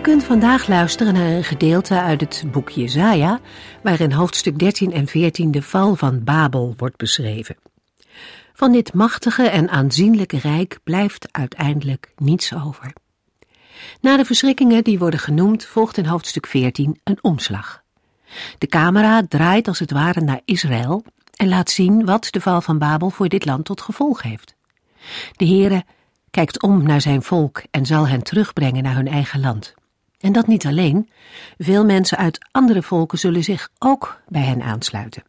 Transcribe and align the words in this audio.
U 0.00 0.02
kunt 0.02 0.24
vandaag 0.24 0.66
luisteren 0.66 1.14
naar 1.14 1.26
een 1.26 1.44
gedeelte 1.44 2.00
uit 2.00 2.20
het 2.20 2.44
boek 2.50 2.68
Jezaja, 2.68 3.40
waarin 3.82 4.12
hoofdstuk 4.12 4.58
13 4.58 4.92
en 4.92 5.06
14 5.06 5.50
de 5.50 5.62
val 5.62 5.94
van 5.94 6.24
Babel 6.24 6.74
wordt 6.76 6.96
beschreven. 6.96 7.56
Van 8.52 8.72
dit 8.72 8.94
machtige 8.94 9.48
en 9.48 9.68
aanzienlijke 9.68 10.38
rijk 10.38 10.78
blijft 10.84 11.28
uiteindelijk 11.30 12.12
niets 12.16 12.54
over. 12.54 12.92
Na 14.00 14.16
de 14.16 14.24
verschrikkingen 14.24 14.84
die 14.84 14.98
worden 14.98 15.20
genoemd 15.20 15.64
volgt 15.64 15.96
in 15.96 16.06
hoofdstuk 16.06 16.46
14 16.46 17.00
een 17.04 17.18
omslag. 17.20 17.82
De 18.58 18.66
camera 18.66 19.22
draait 19.28 19.68
als 19.68 19.78
het 19.78 19.90
ware 19.90 20.20
naar 20.20 20.40
Israël 20.44 21.04
en 21.36 21.48
laat 21.48 21.70
zien 21.70 22.04
wat 22.04 22.28
de 22.30 22.40
val 22.40 22.60
van 22.60 22.78
Babel 22.78 23.10
voor 23.10 23.28
dit 23.28 23.44
land 23.44 23.64
tot 23.64 23.80
gevolg 23.80 24.22
heeft. 24.22 24.54
De 25.36 25.46
Heere 25.46 25.84
kijkt 26.30 26.62
om 26.62 26.82
naar 26.82 27.00
zijn 27.00 27.22
volk 27.22 27.62
en 27.70 27.86
zal 27.86 28.08
hen 28.08 28.22
terugbrengen 28.22 28.82
naar 28.82 28.94
hun 28.94 29.08
eigen 29.08 29.40
land. 29.40 29.78
En 30.20 30.32
dat 30.32 30.46
niet 30.46 30.66
alleen, 30.66 31.10
veel 31.58 31.84
mensen 31.84 32.18
uit 32.18 32.48
andere 32.50 32.82
volken 32.82 33.18
zullen 33.18 33.44
zich 33.44 33.68
ook 33.78 34.20
bij 34.28 34.42
hen 34.42 34.62
aansluiten. 34.62 35.22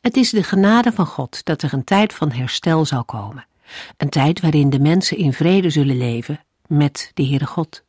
Het 0.00 0.16
is 0.16 0.30
de 0.30 0.42
genade 0.42 0.92
van 0.92 1.06
God 1.06 1.44
dat 1.44 1.62
er 1.62 1.72
een 1.72 1.84
tijd 1.84 2.12
van 2.14 2.32
herstel 2.32 2.84
zal 2.84 3.04
komen, 3.04 3.46
een 3.96 4.08
tijd 4.08 4.40
waarin 4.40 4.70
de 4.70 4.80
mensen 4.80 5.16
in 5.16 5.32
vrede 5.32 5.70
zullen 5.70 5.96
leven 5.96 6.44
met 6.66 7.10
de 7.14 7.26
Heere 7.26 7.46
God. 7.46 7.82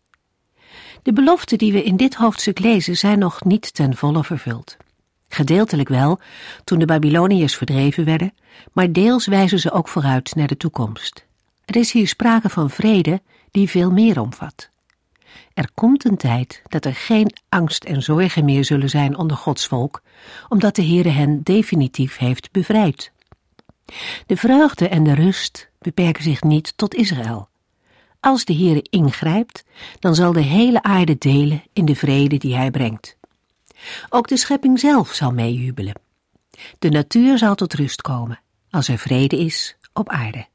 De 1.03 1.13
beloften 1.13 1.57
die 1.57 1.71
we 1.71 1.83
in 1.83 1.97
dit 1.97 2.15
hoofdstuk 2.15 2.59
lezen 2.59 2.97
zijn 2.97 3.19
nog 3.19 3.43
niet 3.43 3.73
ten 3.73 3.95
volle 3.95 4.23
vervuld. 4.23 4.77
Gedeeltelijk 5.27 5.89
wel, 5.89 6.19
toen 6.63 6.79
de 6.79 6.85
Babyloniërs 6.85 7.55
verdreven 7.55 8.05
werden, 8.05 8.33
maar 8.71 8.91
deels 8.91 9.27
wijzen 9.27 9.59
ze 9.59 9.71
ook 9.71 9.87
vooruit 9.87 10.35
naar 10.35 10.47
de 10.47 10.57
toekomst. 10.57 11.25
Er 11.65 11.75
is 11.75 11.91
hier 11.91 12.07
sprake 12.07 12.49
van 12.49 12.69
vrede 12.69 13.21
die 13.51 13.69
veel 13.69 13.91
meer 13.91 14.21
omvat. 14.21 14.71
Er 15.53 15.69
komt 15.73 16.05
een 16.05 16.17
tijd 16.17 16.61
dat 16.67 16.85
er 16.85 16.95
geen 16.95 17.33
angst 17.49 17.83
en 17.83 18.01
zorgen 18.01 18.45
meer 18.45 18.65
zullen 18.65 18.89
zijn 18.89 19.17
onder 19.17 19.37
Gods 19.37 19.67
volk, 19.67 20.01
omdat 20.49 20.75
de 20.75 20.85
Heere 20.85 21.09
hen 21.09 21.43
definitief 21.43 22.17
heeft 22.17 22.51
bevrijd. 22.51 23.11
De 24.25 24.37
vreugde 24.37 24.87
en 24.87 25.03
de 25.03 25.13
rust 25.13 25.69
beperken 25.79 26.23
zich 26.23 26.41
niet 26.41 26.77
tot 26.77 26.95
Israël. 26.95 27.49
Als 28.19 28.45
de 28.45 28.55
Heere 28.55 28.85
ingrijpt, 28.89 29.63
dan 29.99 30.15
zal 30.15 30.33
de 30.33 30.41
hele 30.41 30.83
aarde 30.83 31.17
delen 31.17 31.63
in 31.73 31.85
de 31.85 31.95
vrede 31.95 32.37
die 32.37 32.55
hij 32.55 32.71
brengt. 32.71 33.17
Ook 34.09 34.27
de 34.27 34.37
schepping 34.37 34.79
zelf 34.79 35.13
zal 35.13 35.31
meejubelen. 35.31 36.01
De 36.79 36.89
natuur 36.89 37.37
zal 37.37 37.55
tot 37.55 37.73
rust 37.73 38.01
komen, 38.01 38.39
als 38.69 38.87
er 38.87 38.97
vrede 38.97 39.37
is 39.37 39.75
op 39.93 40.09
aarde. 40.09 40.45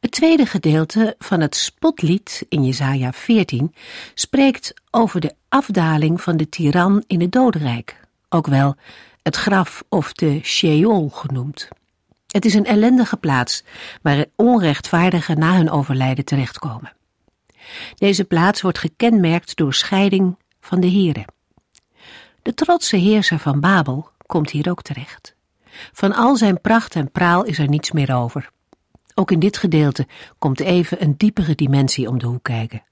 Het 0.00 0.10
tweede 0.10 0.46
gedeelte 0.46 1.14
van 1.18 1.40
het 1.40 1.56
spotlied 1.56 2.46
in 2.48 2.64
Jesaja 2.64 3.12
14 3.12 3.74
spreekt 4.14 4.74
over 4.90 5.20
de 5.20 5.34
afdaling 5.48 6.20
van 6.20 6.36
de 6.36 6.48
tiran 6.48 7.04
in 7.06 7.20
het 7.20 7.32
dodenrijk, 7.32 8.00
ook 8.28 8.46
wel 8.46 8.76
het 9.22 9.36
graf 9.36 9.82
of 9.88 10.12
de 10.12 10.40
Sheol 10.42 11.08
genoemd. 11.08 11.68
Het 12.26 12.44
is 12.44 12.54
een 12.54 12.66
ellendige 12.66 13.16
plaats 13.16 13.64
waar 14.02 14.24
onrechtvaardigen 14.36 15.38
na 15.38 15.56
hun 15.56 15.70
overlijden 15.70 16.24
terechtkomen. 16.24 16.92
Deze 17.94 18.24
plaats 18.24 18.60
wordt 18.60 18.78
gekenmerkt 18.78 19.56
door 19.56 19.74
scheiding 19.74 20.36
van 20.60 20.80
de 20.80 20.86
heren. 20.86 21.24
De 22.42 22.54
trotse 22.54 22.96
heerser 22.96 23.38
van 23.38 23.60
Babel 23.60 24.10
komt 24.26 24.50
hier 24.50 24.70
ook 24.70 24.82
terecht. 24.82 25.34
Van 25.92 26.14
al 26.14 26.36
zijn 26.36 26.60
pracht 26.60 26.94
en 26.94 27.10
praal 27.10 27.44
is 27.44 27.58
er 27.58 27.68
niets 27.68 27.92
meer 27.92 28.14
over. 28.14 28.50
Ook 29.14 29.30
in 29.30 29.38
dit 29.38 29.56
gedeelte 29.56 30.06
komt 30.38 30.60
even 30.60 31.02
een 31.02 31.14
diepere 31.16 31.54
dimensie 31.54 32.08
om 32.08 32.18
de 32.18 32.26
hoek 32.26 32.42
kijken. 32.42 32.82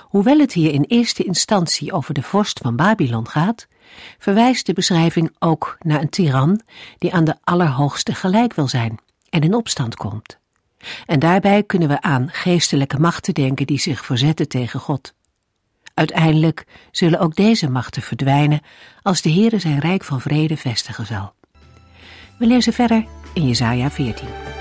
Hoewel 0.00 0.38
het 0.38 0.52
hier 0.52 0.72
in 0.72 0.82
eerste 0.82 1.24
instantie 1.24 1.92
over 1.92 2.14
de 2.14 2.22
vorst 2.22 2.58
van 2.58 2.76
Babylon 2.76 3.28
gaat, 3.28 3.66
verwijst 4.18 4.66
de 4.66 4.72
beschrijving 4.72 5.36
ook 5.38 5.76
naar 5.80 6.00
een 6.00 6.08
tiran 6.08 6.60
die 6.98 7.14
aan 7.14 7.24
de 7.24 7.36
Allerhoogste 7.44 8.14
gelijk 8.14 8.54
wil 8.54 8.68
zijn 8.68 8.98
en 9.30 9.40
in 9.40 9.54
opstand 9.54 9.94
komt. 9.94 10.38
En 11.06 11.18
daarbij 11.18 11.62
kunnen 11.62 11.88
we 11.88 12.00
aan 12.00 12.28
geestelijke 12.32 12.98
machten 12.98 13.34
denken 13.34 13.66
die 13.66 13.78
zich 13.78 14.04
verzetten 14.04 14.48
tegen 14.48 14.80
God. 14.80 15.14
Uiteindelijk 15.94 16.66
zullen 16.90 17.20
ook 17.20 17.34
deze 17.34 17.70
machten 17.70 18.02
verdwijnen 18.02 18.60
als 19.02 19.22
de 19.22 19.32
Heere 19.32 19.58
zijn 19.58 19.78
rijk 19.78 20.04
van 20.04 20.20
vrede 20.20 20.56
vestigen 20.56 21.06
zal. 21.06 21.32
We 22.38 22.46
lezen 22.46 22.72
verder 22.72 23.04
in 23.34 23.46
Jesaja 23.46 23.90
14. 23.90 24.57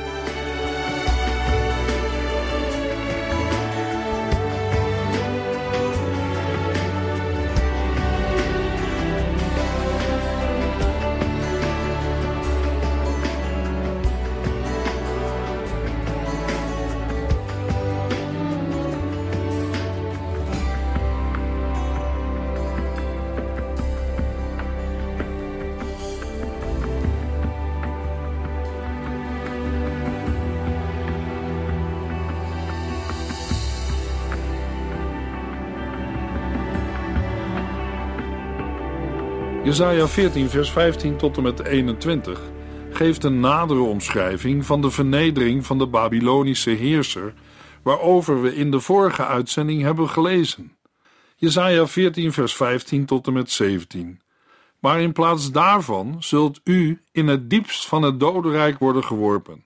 Jesaja 39.67 40.07
14 40.07 40.49
vers 40.49 40.71
15 40.71 41.17
tot 41.17 41.37
en 41.37 41.43
met 41.43 41.63
21 41.63 42.41
geeft 42.89 43.23
een 43.23 43.39
nadere 43.39 43.79
omschrijving 43.79 44.65
van 44.65 44.81
de 44.81 44.91
vernedering 44.91 45.65
van 45.65 45.77
de 45.77 45.87
Babylonische 45.87 46.69
heerser, 46.69 47.33
waarover 47.83 48.41
we 48.41 48.55
in 48.55 48.71
de 48.71 48.79
vorige 48.79 49.25
uitzending 49.25 49.81
hebben 49.81 50.09
gelezen. 50.09 50.77
Jesaja 51.35 51.87
14 51.87 52.33
vers 52.33 52.55
15 52.55 53.05
tot 53.05 53.27
en 53.27 53.33
met 53.33 53.51
17. 53.51 54.21
Maar 54.79 55.01
in 55.01 55.11
plaats 55.11 55.51
daarvan 55.51 56.15
zult 56.19 56.59
u 56.63 57.01
in 57.11 57.27
het 57.27 57.49
diepst 57.49 57.87
van 57.87 58.01
het 58.01 58.19
dodenrijk 58.19 58.79
worden 58.79 59.03
geworpen. 59.03 59.63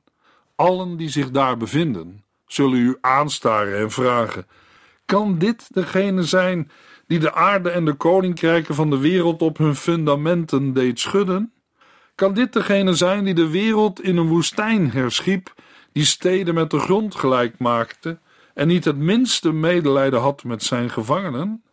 Allen 0.56 0.98
die 0.98 1.10
zich 1.10 1.32
daar 1.32 1.58
bevinden, 1.58 2.24
zullen 2.48 2.80
u 2.80 2.98
aanstaren 3.02 3.80
en 3.80 3.92
vragen: 3.92 4.48
Kan 5.06 5.38
dit 5.38 5.68
degene 5.74 6.24
zijn 6.24 6.72
die 7.12 7.20
de 7.20 7.34
aarde 7.34 7.70
en 7.70 7.86
de 7.86 7.94
koninkrijken 7.94 8.76
van 8.76 8.90
de 8.90 8.98
wereld 8.98 9.42
op 9.42 9.58
hun 9.58 9.76
fundamenten 9.76 10.74
deed 10.74 11.00
schudden? 11.00 11.54
Kan 12.16 12.34
dit 12.34 12.54
degene 12.54 12.94
zijn 12.94 13.24
die 13.24 13.34
de 13.34 13.50
wereld 13.50 14.02
in 14.02 14.18
een 14.18 14.28
woestijn 14.28 14.92
herschiep, 14.92 15.54
die 15.92 16.06
steden 16.06 16.54
met 16.54 16.70
de 16.70 16.80
grond 16.80 17.16
gelijk 17.16 17.60
maakte 17.60 18.20
en 18.54 18.68
niet 18.68 18.86
het 18.86 18.98
minste 18.98 19.52
medelijden 19.52 20.20
had 20.20 20.44
met 20.44 20.64
zijn 20.64 20.90
gevangenen? 20.90 21.64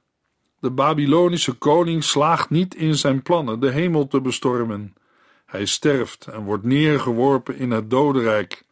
De 0.60 0.70
Babylonische 0.70 1.52
koning 1.52 2.04
slaagt 2.04 2.50
niet 2.50 2.74
in 2.74 2.94
zijn 2.94 3.22
plannen 3.22 3.60
de 3.60 3.70
hemel 3.70 4.06
te 4.06 4.20
bestormen. 4.20 4.94
Hij 5.46 5.64
sterft 5.64 6.26
en 6.26 6.44
wordt 6.44 6.64
neergeworpen 6.64 7.58
in 7.58 7.70
het 7.70 7.90
dodenrijk, 7.90 8.64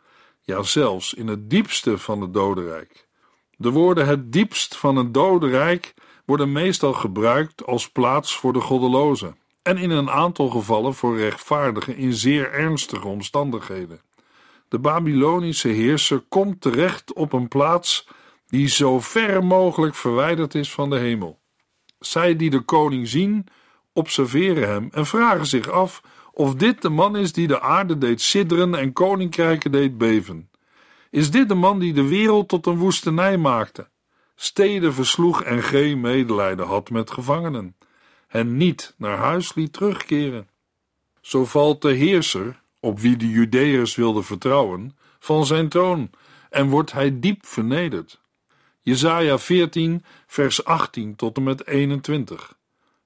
ja 0.43 0.63
zelfs 0.63 1.15
in 1.15 1.27
het 1.27 1.51
diepste 1.51 1.99
van 1.99 2.21
het 2.21 2.35
dodenrijk. 2.35 3.07
De 3.57 3.71
woorden 3.71 4.07
het 4.07 4.33
diepst 4.33 4.77
van 4.77 4.97
het 4.97 5.15
dodenrijk 5.15 5.95
worden 6.27 6.53
meestal 6.53 6.93
gebruikt 6.93 7.67
als 7.67 7.91
plaats 7.91 8.37
voor 8.37 8.53
de 8.53 8.61
goddelozen 8.61 9.37
en 9.63 9.79
in 9.79 9.91
een 9.91 10.11
aantal 10.11 10.49
gevallen 10.49 10.95
voor 10.95 11.19
rechtvaardigen 11.19 11.97
in 11.97 12.13
zeer 12.13 12.53
ernstige 12.53 13.09
omstandigheden. 13.09 14.01
De 14.69 14.79
Babylonische 14.79 15.69
heerser 15.69 16.21
komt 16.29 16.61
terecht 16.61 17.13
op 17.13 17.33
een 17.33 17.49
plaats 17.49 18.09
die 18.47 18.69
zo 18.69 19.01
ver 19.01 19.45
mogelijk 19.45 19.95
verwijderd 19.95 20.55
is 20.55 20.73
van 20.73 20.91
de 20.91 20.99
hemel. 20.99 21.39
Zij 21.99 22.37
die 22.37 22.51
de 22.51 22.61
koning 22.61 23.09
zien, 23.09 23.47
observeren 23.93 24.69
hem 24.69 24.89
en 24.93 25.07
vragen 25.07 25.47
zich 25.47 25.71
af 25.71 26.03
of 26.33 26.55
dit 26.55 26.83
de 26.83 26.89
man 26.89 27.17
is 27.17 27.33
die 27.33 27.47
de 27.47 27.61
aarde 27.61 27.99
deed 27.99 28.21
sidderen 28.21 28.75
en 28.75 28.93
koninkrijken 28.93 29.73
deed 29.73 29.99
beven. 29.99 30.51
Is 31.11 31.31
dit 31.31 31.49
de 31.49 31.55
man 31.55 31.79
die 31.79 31.93
de 31.93 32.09
wereld 32.09 32.49
tot 32.49 32.67
een 32.67 32.77
woestenij 32.77 33.37
maakte 33.37 33.89
steden 34.37 34.95
versloeg 34.95 35.43
en 35.43 35.63
geen 35.63 36.01
medelijden 36.01 36.67
had 36.67 36.91
met 36.91 37.11
gevangenen, 37.11 37.77
hen 38.27 38.57
niet 38.57 38.95
naar 38.97 39.17
huis 39.17 39.55
liet 39.55 39.73
terugkeren. 39.73 40.49
Zo 41.21 41.45
valt 41.45 41.83
de 41.83 41.93
heerser, 41.93 42.61
op 42.81 43.01
wie 43.01 43.17
de 43.17 43.29
Judeërs 43.29 43.95
wilden 43.95 44.25
vertrouwen, 44.25 44.97
van 45.19 45.47
zijn 45.47 45.69
troon 45.69 46.11
en 46.51 46.69
wordt 46.69 46.93
hij 46.93 47.21
diep 47.21 47.47
vernederd. 47.47 48.21
Jesaja 48.83 49.39
14, 49.39 50.05
vers 50.27 50.65
18 50.65 51.17
tot 51.17 51.37
en 51.37 51.43
met 51.43 51.67
21. 51.67 52.57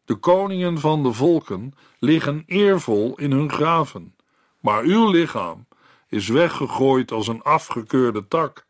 De 0.05 0.15
koningen 0.15 0.79
van 0.79 1.03
de 1.03 1.13
volken 1.13 1.75
liggen 1.99 2.43
eervol 2.47 3.15
in 3.17 3.33
hun 3.33 3.53
graven, 3.53 4.15
maar 4.61 4.83
uw 4.83 5.11
lichaam 5.11 5.67
is 6.09 6.29
weggegooid 6.29 7.13
als 7.13 7.29
een 7.29 7.43
afgekeurde 7.43 8.29
tak. 8.29 8.67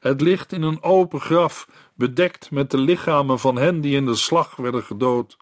Het 0.00 0.20
ligt 0.20 0.52
in 0.52 0.62
een 0.62 0.82
open 0.82 1.20
graf, 1.20 1.68
bedekt 1.98 2.50
met 2.50 2.70
de 2.70 2.78
lichamen 2.78 3.38
van 3.38 3.56
hen 3.56 3.80
die 3.80 3.96
in 3.96 4.06
de 4.06 4.14
slag 4.14 4.56
werden 4.56 4.82
gedood. 4.82 5.36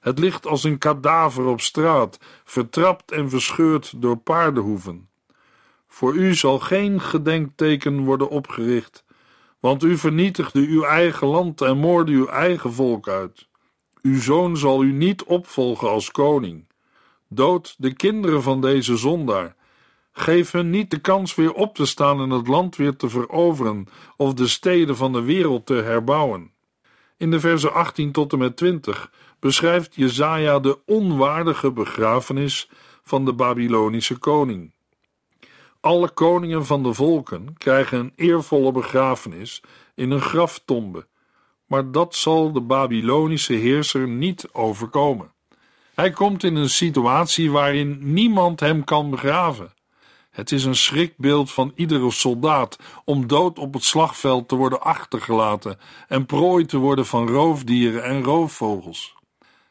Het 0.00 0.18
ligt 0.18 0.46
als 0.46 0.64
een 0.64 0.78
kadaver 0.78 1.44
op 1.44 1.60
straat, 1.60 2.18
vertrapt 2.44 3.12
en 3.12 3.30
verscheurd 3.30 3.92
door 3.96 4.16
paardenhoeven. 4.16 5.08
Voor 5.88 6.14
u 6.14 6.34
zal 6.34 6.58
geen 6.58 7.00
gedenkteken 7.00 8.04
worden 8.04 8.28
opgericht, 8.28 9.04
want 9.60 9.82
u 9.82 9.98
vernietigde 9.98 10.60
uw 10.60 10.82
eigen 10.82 11.26
land 11.26 11.60
en 11.60 11.78
moorde 11.78 12.12
uw 12.12 12.26
eigen 12.26 12.72
volk 12.72 13.08
uit. 13.08 13.48
Uw 14.02 14.20
zoon 14.20 14.56
zal 14.56 14.82
u 14.82 14.92
niet 14.92 15.24
opvolgen 15.24 15.88
als 15.88 16.10
koning. 16.10 16.64
Dood 17.28 17.74
de 17.78 17.92
kinderen 17.92 18.42
van 18.42 18.60
deze 18.60 18.96
zondaar. 18.96 19.56
Geef 20.18 20.50
hun 20.50 20.70
niet 20.70 20.90
de 20.90 20.98
kans 20.98 21.34
weer 21.34 21.52
op 21.52 21.74
te 21.74 21.86
staan 21.86 22.20
en 22.20 22.30
het 22.30 22.46
land 22.46 22.76
weer 22.76 22.96
te 22.96 23.08
veroveren 23.08 23.86
of 24.16 24.34
de 24.34 24.46
steden 24.46 24.96
van 24.96 25.12
de 25.12 25.22
wereld 25.22 25.66
te 25.66 25.74
herbouwen. 25.74 26.50
In 27.16 27.30
de 27.30 27.40
versen 27.40 27.72
18 27.72 28.12
tot 28.12 28.32
en 28.32 28.38
met 28.38 28.56
20 28.56 29.10
beschrijft 29.40 29.94
Jezaja 29.94 30.60
de 30.60 30.78
onwaardige 30.86 31.72
begrafenis 31.72 32.70
van 33.02 33.24
de 33.24 33.32
Babylonische 33.32 34.18
koning. 34.18 34.72
Alle 35.80 36.10
koningen 36.10 36.66
van 36.66 36.82
de 36.82 36.94
volken 36.94 37.54
krijgen 37.58 37.98
een 37.98 38.12
eervolle 38.16 38.72
begrafenis 38.72 39.62
in 39.94 40.10
een 40.10 40.20
graftombe, 40.20 41.06
maar 41.66 41.90
dat 41.90 42.14
zal 42.14 42.52
de 42.52 42.60
Babylonische 42.60 43.54
heerser 43.54 44.08
niet 44.08 44.48
overkomen. 44.52 45.32
Hij 45.94 46.10
komt 46.10 46.44
in 46.44 46.56
een 46.56 46.70
situatie 46.70 47.50
waarin 47.50 47.98
niemand 48.00 48.60
hem 48.60 48.84
kan 48.84 49.10
begraven. 49.10 49.74
Het 50.36 50.52
is 50.52 50.64
een 50.64 50.76
schrikbeeld 50.76 51.52
van 51.52 51.72
iedere 51.74 52.10
soldaat 52.10 52.78
om 53.04 53.26
dood 53.26 53.58
op 53.58 53.74
het 53.74 53.84
slagveld 53.84 54.48
te 54.48 54.54
worden 54.54 54.80
achtergelaten 54.80 55.78
en 56.08 56.26
prooi 56.26 56.66
te 56.66 56.78
worden 56.78 57.06
van 57.06 57.28
roofdieren 57.28 58.04
en 58.04 58.22
roofvogels. 58.22 59.14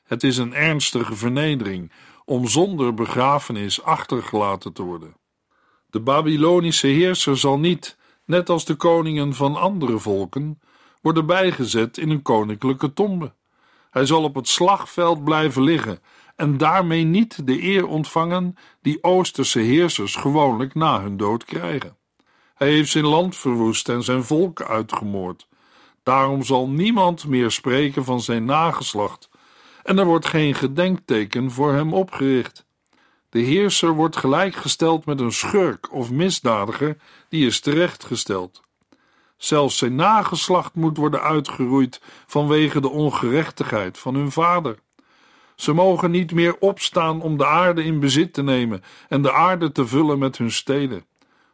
Het 0.04 0.24
is 0.24 0.38
een 0.38 0.54
ernstige 0.54 1.16
vernedering 1.16 1.92
om 2.26 2.48
zonder 2.48 2.94
begrafenis 2.94 3.84
achtergelaten 3.84 4.74
te 4.74 4.84
worden. 4.84 5.16
De 5.90 6.00
Babylonische 6.00 6.88
heerser 6.88 7.38
zal 7.38 7.60
niet, 7.60 7.98
net 8.24 8.50
als 8.50 8.66
de 8.66 8.76
koningen 8.76 9.34
van 9.34 9.56
andere 9.56 10.00
volken, 10.00 10.62
worden 11.02 11.26
bijgezet 11.26 11.98
in 11.98 12.10
een 12.10 12.22
koninklijke 12.22 12.94
tombe. 12.94 13.34
Hij 13.92 14.06
zal 14.06 14.24
op 14.24 14.36
het 14.36 14.48
slagveld 14.48 15.24
blijven 15.24 15.64
liggen 15.64 16.00
en 16.36 16.58
daarmee 16.58 17.04
niet 17.04 17.48
de 17.48 17.64
eer 17.64 17.88
ontvangen 17.88 18.56
die 18.82 19.04
Oosterse 19.04 19.60
heersers 19.60 20.16
gewoonlijk 20.16 20.74
na 20.74 21.02
hun 21.02 21.18
dood 21.18 21.46
krijgen. 21.46 21.98
Hij 22.56 22.70
heeft 22.70 22.92
zijn 22.92 23.06
land 23.06 23.36
verwoest 23.36 23.90
en 23.90 24.04
zijn 24.04 24.24
volk 24.24 24.62
uitgemoord. 24.62 25.48
Daarom 26.04 26.44
zal 26.44 26.70
niemand 26.70 27.28
meer 27.28 27.52
spreken 27.52 28.04
van 28.04 28.22
zijn 28.22 28.46
nageslacht, 28.46 29.30
en 29.84 29.98
er 29.98 30.06
wordt 30.06 30.26
geen 30.26 30.56
gedenkteken 30.56 31.52
voor 31.52 31.74
hem 31.74 31.94
opgericht. 31.94 32.66
De 33.30 33.40
heerser 33.40 33.94
wordt 33.94 34.18
gelijkgesteld 34.18 35.06
met 35.06 35.20
een 35.20 35.32
schurk 35.32 35.94
of 35.94 36.12
misdadiger 36.12 36.98
die 37.30 37.46
is 37.46 37.60
terechtgesteld. 37.60 38.62
Zelfs 39.38 39.78
zijn 39.78 39.96
nageslacht 39.96 40.76
moet 40.76 40.98
worden 40.98 41.22
uitgeroeid 41.22 42.02
vanwege 42.26 42.82
de 42.82 42.90
ongerechtigheid 42.90 43.98
van 43.98 44.16
hun 44.16 44.32
vader. 44.32 44.80
Ze 45.56 45.74
mogen 45.74 46.12
niet 46.12 46.32
meer 46.32 46.56
opstaan 46.60 47.22
om 47.22 47.38
de 47.38 47.46
aarde 47.46 47.84
in 47.84 48.00
bezit 48.00 48.34
te 48.34 48.44
nemen 48.44 48.84
en 49.10 49.22
de 49.22 49.32
aarde 49.32 49.72
te 49.72 49.88
vullen 49.88 50.20
met 50.20 50.38
hun 50.38 50.52
steden. 50.52 51.06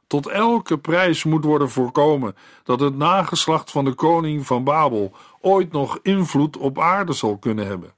Tot 0.08 0.28
elke 0.28 0.78
prijs 0.78 1.24
moet 1.24 1.44
worden 1.44 1.70
voorkomen 1.70 2.36
dat 2.64 2.80
het 2.80 2.96
nageslacht 2.96 3.72
van 3.72 3.86
de 3.86 3.94
koning 3.94 4.46
van 4.46 4.64
Babel 4.64 5.12
ooit 5.42 5.72
nog 5.72 6.00
invloed 6.02 6.58
op 6.58 6.80
aarde 6.80 7.14
zal 7.14 7.38
kunnen 7.38 7.68
hebben. 7.68 7.94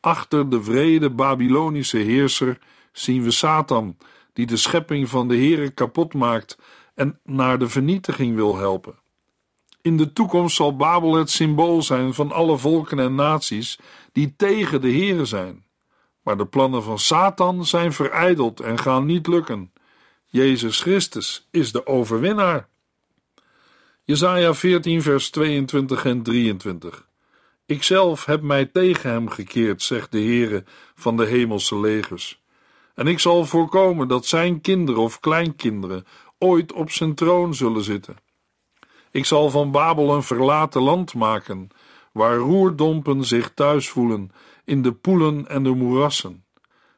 Achter 0.00 0.50
de 0.50 0.62
vrede 0.62 1.10
Babylonische 1.10 1.98
heerser 1.98 2.58
zien 2.92 3.22
we 3.22 3.30
Satan, 3.30 3.96
die 4.32 4.46
de 4.46 4.56
schepping 4.56 5.08
van 5.08 5.28
de 5.28 5.36
Heere 5.36 5.70
kapot 5.70 6.14
maakt 6.14 6.58
en 6.94 7.18
naar 7.24 7.58
de 7.58 7.68
vernietiging 7.68 8.34
wil 8.34 8.56
helpen. 8.56 8.94
In 9.88 9.96
de 9.96 10.12
toekomst 10.12 10.56
zal 10.56 10.76
Babel 10.76 11.14
het 11.14 11.30
symbool 11.30 11.82
zijn 11.82 12.14
van 12.14 12.32
alle 12.32 12.58
volken 12.58 12.98
en 12.98 13.14
naties 13.14 13.78
die 14.12 14.34
tegen 14.36 14.80
de 14.80 14.90
Heere 14.90 15.24
zijn. 15.24 15.64
Maar 16.22 16.36
de 16.36 16.46
plannen 16.46 16.82
van 16.82 16.98
Satan 16.98 17.66
zijn 17.66 17.92
verijdeld 17.92 18.60
en 18.60 18.78
gaan 18.78 19.06
niet 19.06 19.26
lukken. 19.26 19.72
Jezus 20.26 20.80
Christus 20.80 21.48
is 21.50 21.72
de 21.72 21.86
overwinnaar. 21.86 22.68
Jesaja 24.04 24.54
14 24.54 25.02
vers 25.02 25.30
22 25.30 26.04
en 26.04 26.22
23 26.22 27.06
Ikzelf 27.66 28.24
heb 28.24 28.42
mij 28.42 28.66
tegen 28.66 29.10
hem 29.10 29.28
gekeerd, 29.28 29.82
zegt 29.82 30.12
de 30.12 30.20
Heere 30.20 30.64
van 30.94 31.16
de 31.16 31.24
hemelse 31.24 31.80
legers. 31.80 32.42
En 32.94 33.06
ik 33.06 33.18
zal 33.18 33.44
voorkomen 33.44 34.08
dat 34.08 34.26
zijn 34.26 34.60
kinderen 34.60 35.02
of 35.02 35.20
kleinkinderen 35.20 36.06
ooit 36.38 36.72
op 36.72 36.90
zijn 36.90 37.14
troon 37.14 37.54
zullen 37.54 37.84
zitten. 37.84 38.26
Ik 39.10 39.24
zal 39.24 39.50
van 39.50 39.70
Babel 39.70 40.14
een 40.14 40.22
verlaten 40.22 40.82
land 40.82 41.14
maken, 41.14 41.68
waar 42.12 42.36
roerdompen 42.36 43.24
zich 43.24 43.50
thuis 43.54 43.88
voelen 43.88 44.30
in 44.64 44.82
de 44.82 44.92
poelen 44.92 45.48
en 45.48 45.62
de 45.62 45.70
moerassen. 45.74 46.44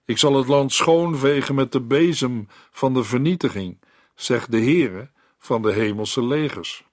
Ik 0.05 0.19
zal 0.19 0.37
het 0.37 0.49
land 0.49 0.73
schoonvegen 0.73 1.55
met 1.55 1.73
de 1.73 1.81
bezem 1.81 2.49
van 2.71 2.95
de 2.95 3.05
vernietiging, 3.05 3.79
zegt 4.15 4.51
de 4.51 4.61
Heere 4.61 5.11
van 5.39 5.63
de 5.63 5.73
hemelse 5.73 6.25
legers. 6.25 6.85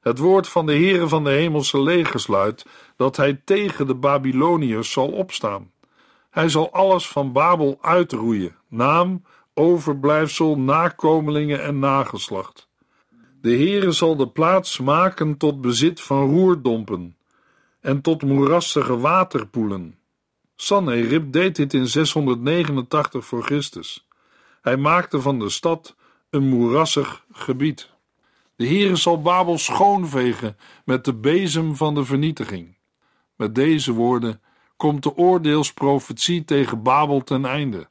Het 0.00 0.18
woord 0.18 0.48
van 0.48 0.66
de 0.66 0.72
Heere 0.72 1.08
van 1.08 1.24
de 1.24 1.30
hemelse 1.30 1.82
legers 1.82 2.26
luidt 2.26 2.66
dat 2.96 3.16
hij 3.16 3.40
tegen 3.44 3.86
de 3.86 3.94
Babyloniërs 3.94 4.92
zal 4.92 5.08
opstaan. 5.08 5.70
Hij 6.30 6.48
zal 6.48 6.72
alles 6.72 7.08
van 7.08 7.32
Babel 7.32 7.78
uitroeien, 7.80 8.56
naam, 8.68 9.24
overblijfsel, 9.54 10.58
nakomelingen 10.58 11.62
en 11.62 11.78
nageslacht. 11.78 12.65
De 13.46 13.56
Heere 13.56 13.92
zal 13.92 14.16
de 14.16 14.28
plaats 14.28 14.78
maken 14.78 15.36
tot 15.36 15.60
bezit 15.60 16.00
van 16.00 16.30
roerdompen 16.30 17.16
en 17.80 18.00
tot 18.00 18.22
moerassige 18.22 18.98
waterpoelen. 18.98 19.98
Sanherib 20.56 21.32
deed 21.32 21.56
dit 21.56 21.74
in 21.74 21.86
689 21.86 23.26
voor 23.26 23.42
Christus. 23.42 24.08
Hij 24.62 24.76
maakte 24.76 25.20
van 25.20 25.38
de 25.38 25.48
stad 25.48 25.96
een 26.30 26.48
moerassig 26.48 27.24
gebied. 27.32 27.90
De 28.56 28.66
Heere 28.66 28.96
zal 28.96 29.22
Babel 29.22 29.58
schoonvegen 29.58 30.56
met 30.84 31.04
de 31.04 31.14
bezem 31.14 31.76
van 31.76 31.94
de 31.94 32.04
vernietiging. 32.04 32.76
Met 33.36 33.54
deze 33.54 33.92
woorden 33.92 34.40
komt 34.76 35.02
de 35.02 35.16
oordeelsprofetie 35.16 36.44
tegen 36.44 36.82
Babel 36.82 37.22
ten 37.22 37.44
einde. 37.44 37.88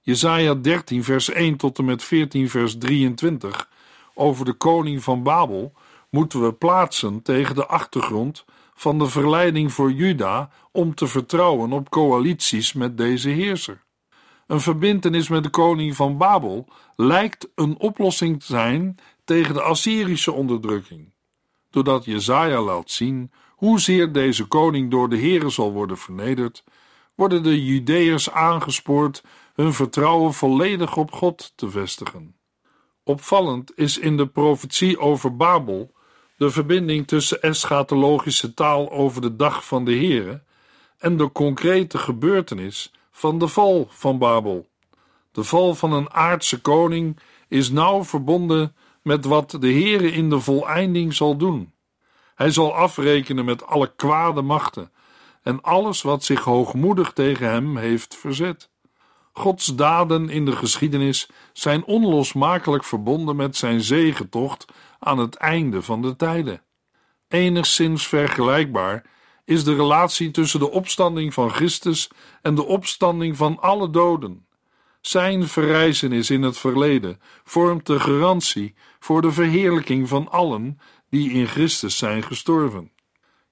Jesaja 0.00 0.54
13 0.54 1.04
vers 1.04 1.30
1 1.30 1.56
tot 1.56 1.78
en 1.78 1.84
met 1.84 2.04
14 2.04 2.48
vers 2.48 2.78
23 2.78 3.70
over 4.14 4.44
de 4.44 4.52
koning 4.52 5.02
van 5.02 5.22
Babel 5.22 5.72
moeten 6.10 6.42
we 6.42 6.52
plaatsen 6.52 7.22
tegen 7.22 7.54
de 7.54 7.66
achtergrond 7.66 8.44
van 8.74 8.98
de 8.98 9.06
verleiding 9.06 9.72
voor 9.72 9.92
Juda 9.92 10.50
om 10.72 10.94
te 10.94 11.06
vertrouwen 11.06 11.72
op 11.72 11.90
coalities 11.90 12.72
met 12.72 12.96
deze 12.96 13.28
heerser. 13.28 13.84
Een 14.46 14.60
verbintenis 14.60 15.28
met 15.28 15.42
de 15.42 15.50
koning 15.50 15.96
van 15.96 16.16
Babel 16.18 16.68
lijkt 16.96 17.48
een 17.54 17.78
oplossing 17.78 18.40
te 18.40 18.46
zijn 18.46 18.96
tegen 19.24 19.54
de 19.54 19.62
Assyrische 19.62 20.32
onderdrukking. 20.32 21.12
Doordat 21.70 22.04
Jezaja 22.04 22.60
laat 22.60 22.90
zien 22.90 23.32
hoezeer 23.48 24.12
deze 24.12 24.44
koning 24.44 24.90
door 24.90 25.08
de 25.08 25.18
Heere 25.18 25.48
zal 25.48 25.72
worden 25.72 25.98
vernederd, 25.98 26.64
worden 27.14 27.42
de 27.42 27.64
Judeërs 27.64 28.30
aangespoord 28.30 29.24
hun 29.54 29.72
vertrouwen 29.72 30.34
volledig 30.34 30.96
op 30.96 31.12
God 31.12 31.52
te 31.54 31.70
vestigen. 31.70 32.36
Opvallend 33.04 33.78
is 33.78 33.98
in 33.98 34.16
de 34.16 34.26
profetie 34.26 34.98
over 34.98 35.36
Babel 35.36 35.92
de 36.36 36.50
verbinding 36.50 37.06
tussen 37.06 37.42
eschatologische 37.42 38.54
taal 38.54 38.90
over 38.90 39.20
de 39.20 39.36
dag 39.36 39.66
van 39.66 39.84
de 39.84 39.92
Heere 39.92 40.42
en 40.98 41.16
de 41.16 41.32
concrete 41.32 41.98
gebeurtenis 41.98 42.92
van 43.10 43.38
de 43.38 43.48
val 43.48 43.86
van 43.90 44.18
Babel. 44.18 44.66
De 45.32 45.44
val 45.44 45.74
van 45.74 45.92
een 45.92 46.12
aardse 46.12 46.60
koning 46.60 47.18
is 47.48 47.70
nauw 47.70 48.04
verbonden 48.04 48.76
met 49.02 49.24
wat 49.24 49.50
de 49.50 49.72
Heere 49.72 50.12
in 50.12 50.30
de 50.30 50.40
voleinding 50.40 51.14
zal 51.14 51.36
doen. 51.36 51.72
Hij 52.34 52.50
zal 52.50 52.74
afrekenen 52.74 53.44
met 53.44 53.66
alle 53.66 53.92
kwade 53.96 54.42
machten 54.42 54.92
en 55.42 55.60
alles 55.60 56.02
wat 56.02 56.24
zich 56.24 56.40
hoogmoedig 56.40 57.12
tegen 57.12 57.50
hem 57.50 57.76
heeft 57.76 58.16
verzet. 58.16 58.70
Gods 59.32 59.66
daden 59.66 60.28
in 60.28 60.44
de 60.44 60.56
geschiedenis 60.56 61.28
zijn 61.52 61.84
onlosmakelijk 61.84 62.84
verbonden 62.84 63.36
met 63.36 63.56
zijn 63.56 63.80
zegentocht 63.80 64.64
aan 64.98 65.18
het 65.18 65.34
einde 65.34 65.82
van 65.82 66.02
de 66.02 66.16
tijden. 66.16 66.62
Enigszins 67.28 68.06
vergelijkbaar 68.06 69.04
is 69.44 69.64
de 69.64 69.74
relatie 69.74 70.30
tussen 70.30 70.60
de 70.60 70.70
opstanding 70.70 71.34
van 71.34 71.50
Christus 71.50 72.10
en 72.42 72.54
de 72.54 72.64
opstanding 72.64 73.36
van 73.36 73.60
alle 73.60 73.90
doden. 73.90 74.46
Zijn 75.00 75.48
verrijzenis 75.48 76.30
in 76.30 76.42
het 76.42 76.58
verleden 76.58 77.20
vormt 77.44 77.86
de 77.86 78.00
garantie 78.00 78.74
voor 78.98 79.22
de 79.22 79.32
verheerlijking 79.32 80.08
van 80.08 80.30
allen 80.30 80.78
die 81.10 81.30
in 81.30 81.46
Christus 81.46 81.96
zijn 81.96 82.22
gestorven. 82.22 82.92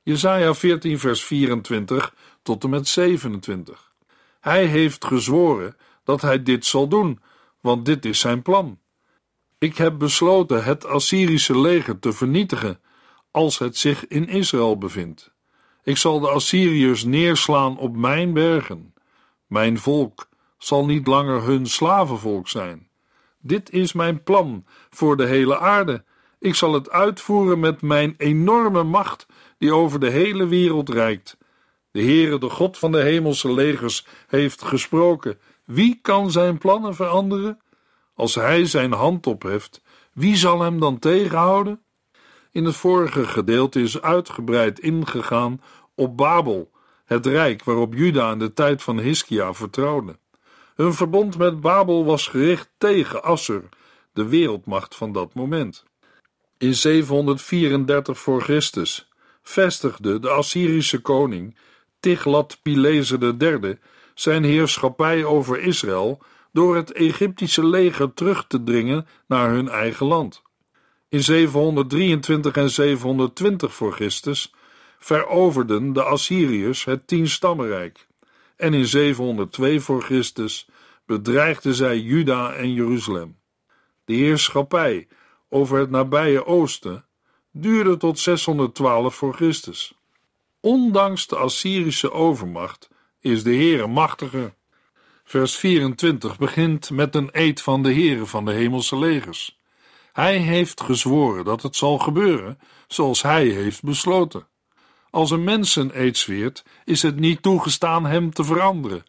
Jesaja 0.02 0.54
14 0.54 0.98
vers 0.98 1.24
24 1.24 2.14
tot 2.42 2.64
en 2.64 2.70
met 2.70 2.88
27. 2.88 3.89
Hij 4.40 4.66
heeft 4.66 5.04
gezworen 5.04 5.76
dat 6.04 6.20
hij 6.20 6.42
dit 6.42 6.66
zal 6.66 6.88
doen, 6.88 7.20
want 7.60 7.84
dit 7.84 8.04
is 8.04 8.20
zijn 8.20 8.42
plan. 8.42 8.78
Ik 9.58 9.76
heb 9.76 9.98
besloten 9.98 10.64
het 10.64 10.86
Assyrische 10.86 11.58
leger 11.58 11.98
te 11.98 12.12
vernietigen 12.12 12.80
als 13.30 13.58
het 13.58 13.76
zich 13.76 14.06
in 14.06 14.28
Israël 14.28 14.78
bevindt. 14.78 15.32
Ik 15.82 15.96
zal 15.96 16.20
de 16.20 16.28
Assyriërs 16.28 17.04
neerslaan 17.04 17.78
op 17.78 17.96
mijn 17.96 18.32
bergen. 18.32 18.94
Mijn 19.46 19.78
volk 19.78 20.28
zal 20.58 20.86
niet 20.86 21.06
langer 21.06 21.42
hun 21.42 21.66
slavenvolk 21.66 22.48
zijn. 22.48 22.88
Dit 23.38 23.70
is 23.70 23.92
mijn 23.92 24.22
plan 24.22 24.64
voor 24.90 25.16
de 25.16 25.26
hele 25.26 25.58
aarde. 25.58 26.04
Ik 26.38 26.54
zal 26.54 26.72
het 26.72 26.90
uitvoeren 26.90 27.60
met 27.60 27.82
mijn 27.82 28.14
enorme 28.16 28.82
macht 28.82 29.26
die 29.58 29.74
over 29.74 30.00
de 30.00 30.10
hele 30.10 30.46
wereld 30.46 30.88
reikt. 30.88 31.36
De 31.90 32.02
Heere, 32.02 32.38
de 32.38 32.50
God 32.50 32.78
van 32.78 32.92
de 32.92 33.02
hemelse 33.02 33.52
legers, 33.52 34.06
heeft 34.26 34.62
gesproken. 34.62 35.38
Wie 35.64 35.98
kan 36.02 36.30
zijn 36.30 36.58
plannen 36.58 36.94
veranderen? 36.94 37.60
Als 38.14 38.34
hij 38.34 38.66
zijn 38.66 38.92
hand 38.92 39.26
opheft, 39.26 39.82
wie 40.12 40.36
zal 40.36 40.60
hem 40.60 40.80
dan 40.80 40.98
tegenhouden? 40.98 41.82
In 42.52 42.64
het 42.64 42.76
vorige 42.76 43.24
gedeelte 43.24 43.80
is 43.80 44.00
uitgebreid 44.00 44.78
ingegaan 44.78 45.60
op 45.94 46.16
Babel, 46.16 46.70
het 47.04 47.26
rijk 47.26 47.64
waarop 47.64 47.94
Juda 47.94 48.32
in 48.32 48.38
de 48.38 48.52
tijd 48.52 48.82
van 48.82 48.98
Hiskia 48.98 49.54
vertrouwde. 49.54 50.18
Hun 50.74 50.94
verbond 50.94 51.38
met 51.38 51.60
Babel 51.60 52.04
was 52.04 52.26
gericht 52.26 52.70
tegen 52.78 53.22
Assur, 53.22 53.68
de 54.12 54.28
wereldmacht 54.28 54.94
van 54.94 55.12
dat 55.12 55.34
moment. 55.34 55.84
In 56.58 56.74
734 56.74 58.18
voor 58.18 58.42
Christus 58.42 59.08
vestigde 59.42 60.18
de 60.18 60.28
Assyrische 60.28 61.00
koning 61.00 61.56
Tiglat-Pileser 62.00 63.34
III 63.38 63.78
zijn 64.14 64.44
heerschappij 64.44 65.24
over 65.24 65.60
Israël 65.60 66.22
door 66.52 66.76
het 66.76 66.92
Egyptische 66.92 67.66
leger 67.66 68.14
terug 68.14 68.46
te 68.46 68.62
dringen 68.62 69.06
naar 69.26 69.50
hun 69.50 69.68
eigen 69.68 70.06
land. 70.06 70.42
In 71.08 71.22
723 71.22 72.56
en 72.56 72.70
720 72.70 73.74
voor 73.74 73.92
Christus 73.92 74.54
veroverden 74.98 75.92
de 75.92 76.02
Assyriërs 76.02 76.84
het 76.84 77.06
Tienstammenrijk 77.06 78.08
en 78.56 78.74
in 78.74 78.86
702 78.86 79.80
voor 79.80 80.02
Christus 80.02 80.68
bedreigden 81.06 81.74
zij 81.74 81.98
Juda 81.98 82.52
en 82.52 82.72
Jeruzalem. 82.72 83.38
De 84.04 84.14
heerschappij 84.14 85.08
over 85.48 85.78
het 85.78 85.90
nabije 85.90 86.46
oosten 86.46 87.04
duurde 87.52 87.96
tot 87.96 88.18
612 88.18 89.14
voor 89.14 89.34
Christus. 89.34 89.99
Ondanks 90.60 91.26
de 91.26 91.36
Assyrische 91.36 92.12
overmacht 92.12 92.88
is 93.20 93.42
de 93.42 93.54
Heere 93.54 93.86
machtiger. 93.86 94.54
Vers 95.24 95.56
24 95.56 96.38
begint 96.38 96.90
met 96.90 97.14
een 97.14 97.28
eed 97.32 97.62
van 97.62 97.82
de 97.82 97.92
Heere 97.92 98.26
van 98.26 98.44
de 98.44 98.52
hemelse 98.52 98.98
legers. 98.98 99.58
Hij 100.12 100.36
heeft 100.36 100.80
gezworen 100.80 101.44
dat 101.44 101.62
het 101.62 101.76
zal 101.76 101.98
gebeuren 101.98 102.58
zoals 102.88 103.22
hij 103.22 103.46
heeft 103.46 103.82
besloten. 103.82 104.46
Als 105.10 105.30
een 105.30 105.44
mens 105.44 105.76
een 105.76 105.90
eed 106.00 106.16
zweert, 106.16 106.64
is 106.84 107.02
het 107.02 107.16
niet 107.16 107.42
toegestaan 107.42 108.06
hem 108.06 108.32
te 108.32 108.44
veranderen. 108.44 109.04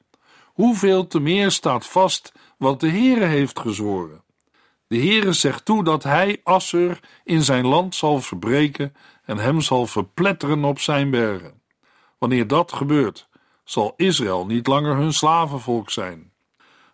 Hoeveel 0.46 1.08
te 1.08 1.20
meer 1.20 1.52
staat 1.52 1.86
vast 1.86 2.32
wat 2.58 2.80
de 2.80 2.90
Heere 2.90 3.26
heeft 3.26 3.60
gezworen. 3.60 4.24
De 4.88 4.98
Heere 4.98 5.34
zegt 5.34 5.66
toe 5.66 5.84
dat 5.84 6.04
hij 6.04 6.42
Assur 6.44 7.00
in 7.24 7.44
zijn 7.44 7.68
land 7.68 7.96
zal 7.96 8.22
verbreken 8.22 8.96
en 9.26 9.38
hem 9.38 9.62
zal 9.62 9.86
verpletteren 9.86 10.64
op 10.64 10.80
zijn 10.80 11.10
bergen. 11.10 11.62
Wanneer 12.18 12.48
dat 12.48 12.74
gebeurt, 12.74 13.30
zal 13.64 13.94
Israël 13.98 14.46
niet 14.46 14.68
langer 14.68 14.96
hun 14.96 15.14
slavenvolk 15.14 15.90
zijn. 15.90 16.32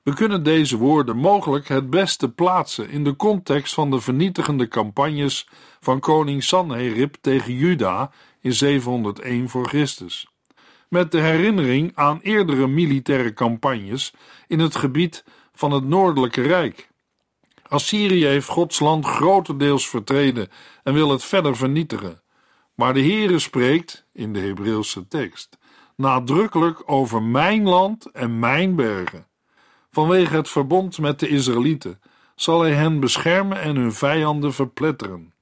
We 0.08 0.14
kunnen 0.14 0.44
deze 0.44 0.78
woorden 0.78 1.18
mogelijk 1.18 1.68
het 1.68 1.90
beste 1.90 2.30
plaatsen 2.30 2.90
in 2.90 3.04
de 3.04 3.16
context 3.16 3.74
van 3.74 3.92
de 3.92 4.02
vernietigende 4.02 4.68
campagnes 4.68 5.48
van 5.80 6.00
koning 6.00 6.44
Sanherib 6.44 7.16
tegen 7.22 7.54
Juda 7.54 8.12
in 8.42 8.54
701 8.54 9.50
voor 9.50 9.68
Christus. 9.68 10.28
Met 10.90 11.12
de 11.12 11.20
herinnering 11.20 11.92
aan 11.96 12.20
eerdere 12.22 12.68
militaire 12.68 13.34
campagnes 13.34 14.14
in 14.48 14.60
het 14.60 14.76
gebied 14.76 15.24
van 15.54 15.72
het 15.72 15.84
Noordelijke 15.84 16.42
Rijk. 16.42 16.90
Assyrië 17.70 18.26
heeft 18.26 18.48
Gods 18.48 18.80
land 18.80 19.06
grotendeels 19.06 19.90
vertreden 19.90 20.50
en 20.84 20.94
wil 20.94 21.10
het 21.10 21.24
verder 21.24 21.56
vernietigen. 21.56 22.22
Maar 22.76 22.94
de 22.94 23.02
Heere 23.02 23.40
spreekt, 23.40 24.06
in 24.14 24.34
de 24.34 24.40
Hebreeuwse 24.40 25.08
tekst, 25.08 25.58
nadrukkelijk 25.96 26.84
over 26.86 27.24
mijn 27.24 27.64
land 27.64 28.12
en 28.12 28.40
mijn 28.40 28.76
bergen. 28.76 29.28
Vanwege 29.92 30.36
het 30.36 30.50
verbond 30.50 31.00
met 31.00 31.20
de 31.20 31.28
Israëlieten 31.28 32.02
zal 32.36 32.62
hij 32.62 32.74
hen 32.74 33.00
beschermen 33.00 33.62
en 33.62 33.76
hun 33.76 33.94
vijanden 33.94 34.54
verpletteren. 34.54 35.34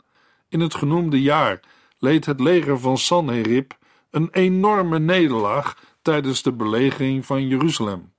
In 0.49 0.59
het 0.59 0.75
genoemde 0.75 1.21
jaar 1.21 1.59
leed 1.99 2.25
het 2.25 2.39
leger 2.39 2.79
van 2.79 2.97
Sanherib 2.97 3.77
een 4.09 4.29
enorme 4.31 4.99
nederlaag 4.99 5.77
tijdens 6.01 6.41
de 6.41 6.53
belegering 6.53 7.25
van 7.25 7.47
Jeruzalem. 7.47 8.13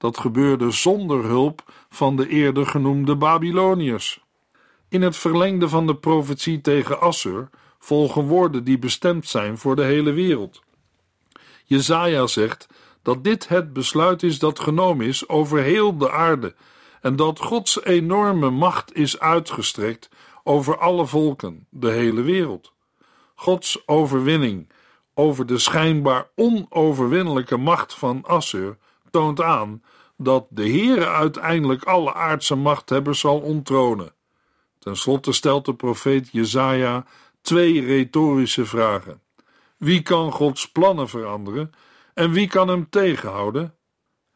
Dat 0.00 0.18
gebeurde 0.18 0.70
zonder 0.70 1.24
hulp 1.24 1.72
van 1.90 2.16
de 2.16 2.28
eerder 2.28 2.66
genoemde 2.66 3.16
Babyloniërs. 3.16 4.24
In 4.88 5.02
het 5.02 5.16
verlengde 5.16 5.68
van 5.68 5.86
de 5.86 5.96
profetie 5.96 6.60
tegen 6.60 7.00
Assur 7.00 7.48
volgen 7.78 8.22
woorden 8.22 8.64
die 8.64 8.78
bestemd 8.78 9.28
zijn 9.28 9.58
voor 9.58 9.76
de 9.76 9.82
hele 9.82 10.12
wereld. 10.12 10.62
Jezaja 11.64 12.26
zegt 12.26 12.68
dat 13.02 13.24
dit 13.24 13.48
het 13.48 13.72
besluit 13.72 14.22
is 14.22 14.38
dat 14.38 14.60
genomen 14.60 15.06
is 15.06 15.28
over 15.28 15.62
heel 15.62 15.98
de 15.98 16.10
aarde 16.10 16.54
en 17.00 17.16
dat 17.16 17.38
Gods 17.38 17.84
enorme 17.84 18.50
macht 18.50 18.94
is 18.94 19.18
uitgestrekt 19.18 20.08
over 20.44 20.78
alle 20.78 21.06
volken, 21.06 21.66
de 21.70 21.90
hele 21.90 22.22
wereld. 22.22 22.72
Gods 23.34 23.88
overwinning 23.88 24.68
over 25.14 25.46
de 25.46 25.58
schijnbaar 25.58 26.28
onoverwinnelijke 26.36 27.56
macht 27.56 27.94
van 27.94 28.24
Assur 28.26 28.76
toont 29.10 29.40
aan 29.40 29.82
dat 30.16 30.46
de 30.48 30.68
Heere 30.68 31.06
uiteindelijk 31.06 31.84
alle 31.84 32.14
aardse 32.14 32.54
machthebbers 32.54 33.20
zal 33.20 33.38
onttronen. 33.40 34.12
Ten 34.78 34.96
slotte 34.96 35.32
stelt 35.32 35.64
de 35.64 35.74
profeet 35.74 36.28
Jezaja 36.32 37.04
twee 37.40 37.84
retorische 37.84 38.66
vragen. 38.66 39.22
Wie 39.76 40.02
kan 40.02 40.32
Gods 40.32 40.70
plannen 40.70 41.08
veranderen 41.08 41.70
en 42.14 42.32
wie 42.32 42.48
kan 42.48 42.68
hem 42.68 42.88
tegenhouden? 42.90 43.74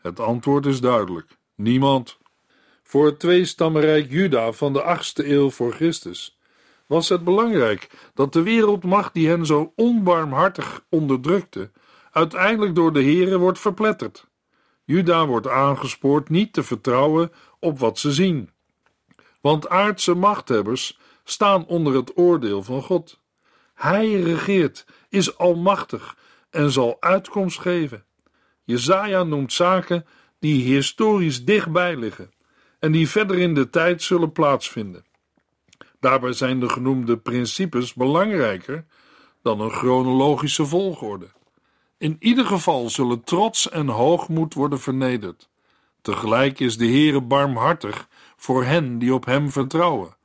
Het 0.01 0.21
antwoord 0.21 0.67
is 0.67 0.81
duidelijk: 0.81 1.39
niemand. 1.55 2.19
Voor 2.83 3.07
het 3.07 3.19
tweestammenrijk 3.19 4.11
Juda 4.11 4.53
van 4.53 4.73
de 4.73 4.99
8e 4.99 5.27
eeuw 5.27 5.51
voor 5.51 5.73
Christus 5.73 6.39
was 6.87 7.09
het 7.09 7.25
belangrijk 7.25 8.11
dat 8.15 8.33
de 8.33 8.43
wereldmacht 8.43 9.15
die 9.15 9.29
hen 9.29 9.47
zo 9.47 9.73
onbarmhartig 9.77 10.85
onderdrukte, 10.89 11.71
uiteindelijk 12.11 12.75
door 12.75 12.93
de 12.93 13.05
Here 13.05 13.39
wordt 13.39 13.59
verpletterd. 13.59 14.27
Juda 14.85 15.27
wordt 15.27 15.49
aangespoord 15.49 16.29
niet 16.29 16.53
te 16.53 16.63
vertrouwen 16.63 17.33
op 17.59 17.79
wat 17.79 17.99
ze 17.99 18.13
zien. 18.13 18.51
Want 19.41 19.69
aardse 19.69 20.15
machthebbers 20.15 20.99
staan 21.25 21.67
onder 21.67 21.95
het 21.95 22.17
oordeel 22.17 22.63
van 22.63 22.83
God. 22.83 23.21
Hij 23.75 24.21
regeert, 24.21 24.87
is 25.09 25.39
almachtig 25.39 26.17
en 26.51 26.71
zal 26.71 26.97
uitkomst 27.01 27.61
geven. 27.61 28.05
Jezaja 28.65 29.23
noemt 29.23 29.53
zaken 29.53 30.07
die 30.39 30.75
historisch 30.75 31.45
dichtbij 31.45 31.97
liggen 31.97 32.33
en 32.79 32.93
die 32.93 33.09
verder 33.09 33.39
in 33.39 33.55
de 33.55 33.71
tijd 33.71 34.03
zullen 34.03 34.33
plaatsvinden. 34.33 35.05
Daarbij 36.01 36.33
zijn 36.33 36.61
de 36.61 36.69
genoemde 36.69 37.17
principes 37.17 37.95
belangrijker 37.95 38.85
dan 39.43 39.61
een 39.61 39.71
chronologische 39.71 40.67
volgorde. 40.67 41.27
In 41.99 42.17
ieder 42.19 42.47
geval 42.47 42.91
zullen 42.91 43.25
trots 43.25 43.69
en 43.69 43.89
hoogmoed 43.89 44.55
worden 44.55 44.81
vernederd. 44.81 45.49
Tegelijk 46.03 46.61
is 46.61 46.77
de 46.77 46.87
Heere 46.87 47.21
barmhartig 47.21 48.09
voor 48.37 48.65
hen 48.65 48.99
die 48.99 49.15
op 49.15 49.25
hem 49.25 49.51
vertrouwen. 49.51 50.17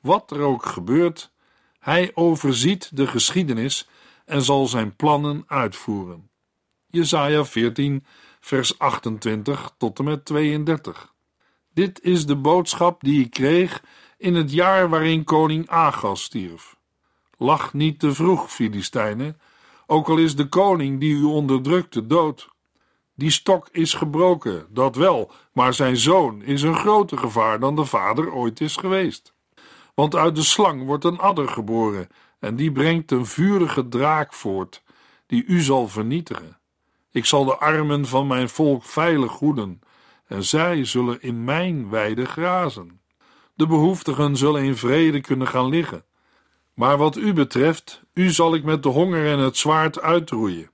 Wat 0.00 0.30
er 0.30 0.40
ook 0.40 0.66
gebeurt, 0.66 1.30
Hij 1.78 2.10
overziet 2.14 2.96
de 2.96 3.06
geschiedenis 3.06 3.88
en 4.24 4.42
zal 4.42 4.66
zijn 4.66 4.96
plannen 4.96 5.44
uitvoeren. 5.46 6.30
Jesaja 6.86 7.44
14, 7.44 8.04
vers 8.40 8.78
28 8.78 9.72
tot 9.78 9.98
en 9.98 10.04
met 10.04 10.24
32. 10.24 11.14
Dit 11.74 12.02
is 12.02 12.26
de 12.26 12.36
boodschap 12.36 13.00
die 13.02 13.24
ik 13.24 13.30
kreeg 13.30 13.82
in 14.18 14.34
het 14.34 14.52
jaar 14.52 14.88
waarin 14.88 15.24
koning 15.24 15.68
Agas 15.68 16.22
stierf. 16.22 16.76
Lach 17.36 17.72
niet 17.72 17.98
te 17.98 18.14
vroeg, 18.14 18.52
Filistijnen, 18.52 19.40
ook 19.90 20.08
al 20.08 20.16
is 20.16 20.36
de 20.36 20.48
koning 20.48 21.00
die 21.00 21.14
u 21.14 21.22
onderdrukte 21.22 22.06
dood. 22.06 22.48
Die 23.14 23.30
stok 23.30 23.68
is 23.72 23.94
gebroken, 23.94 24.66
dat 24.68 24.96
wel, 24.96 25.32
maar 25.52 25.74
zijn 25.74 25.96
zoon 25.96 26.42
is 26.42 26.62
een 26.62 26.76
groter 26.76 27.18
gevaar 27.18 27.60
dan 27.60 27.76
de 27.76 27.84
vader 27.84 28.32
ooit 28.32 28.60
is 28.60 28.76
geweest. 28.76 29.34
Want 29.94 30.14
uit 30.16 30.34
de 30.34 30.42
slang 30.42 30.84
wordt 30.84 31.04
een 31.04 31.18
adder 31.18 31.48
geboren, 31.48 32.08
en 32.38 32.56
die 32.56 32.72
brengt 32.72 33.10
een 33.10 33.26
vurige 33.26 33.88
draak 33.88 34.32
voort, 34.32 34.82
die 35.26 35.44
u 35.44 35.60
zal 35.60 35.88
vernietigen. 35.88 36.58
Ik 37.10 37.24
zal 37.24 37.44
de 37.44 37.56
armen 37.56 38.06
van 38.06 38.26
mijn 38.26 38.48
volk 38.48 38.84
veilig 38.84 39.32
hoeden, 39.32 39.80
en 40.26 40.44
zij 40.44 40.84
zullen 40.84 41.22
in 41.22 41.44
mijn 41.44 41.88
weide 41.88 42.24
grazen. 42.24 43.00
De 43.54 43.66
behoeftigen 43.66 44.36
zullen 44.36 44.62
in 44.62 44.76
vrede 44.76 45.20
kunnen 45.20 45.46
gaan 45.46 45.68
liggen. 45.68 46.04
Maar 46.80 46.96
wat 46.96 47.16
u 47.16 47.32
betreft, 47.32 48.02
u 48.12 48.30
zal 48.30 48.54
ik 48.54 48.64
met 48.64 48.82
de 48.82 48.88
honger 48.88 49.26
en 49.26 49.38
het 49.38 49.56
zwaard 49.56 50.00
uitroeien. 50.00 50.70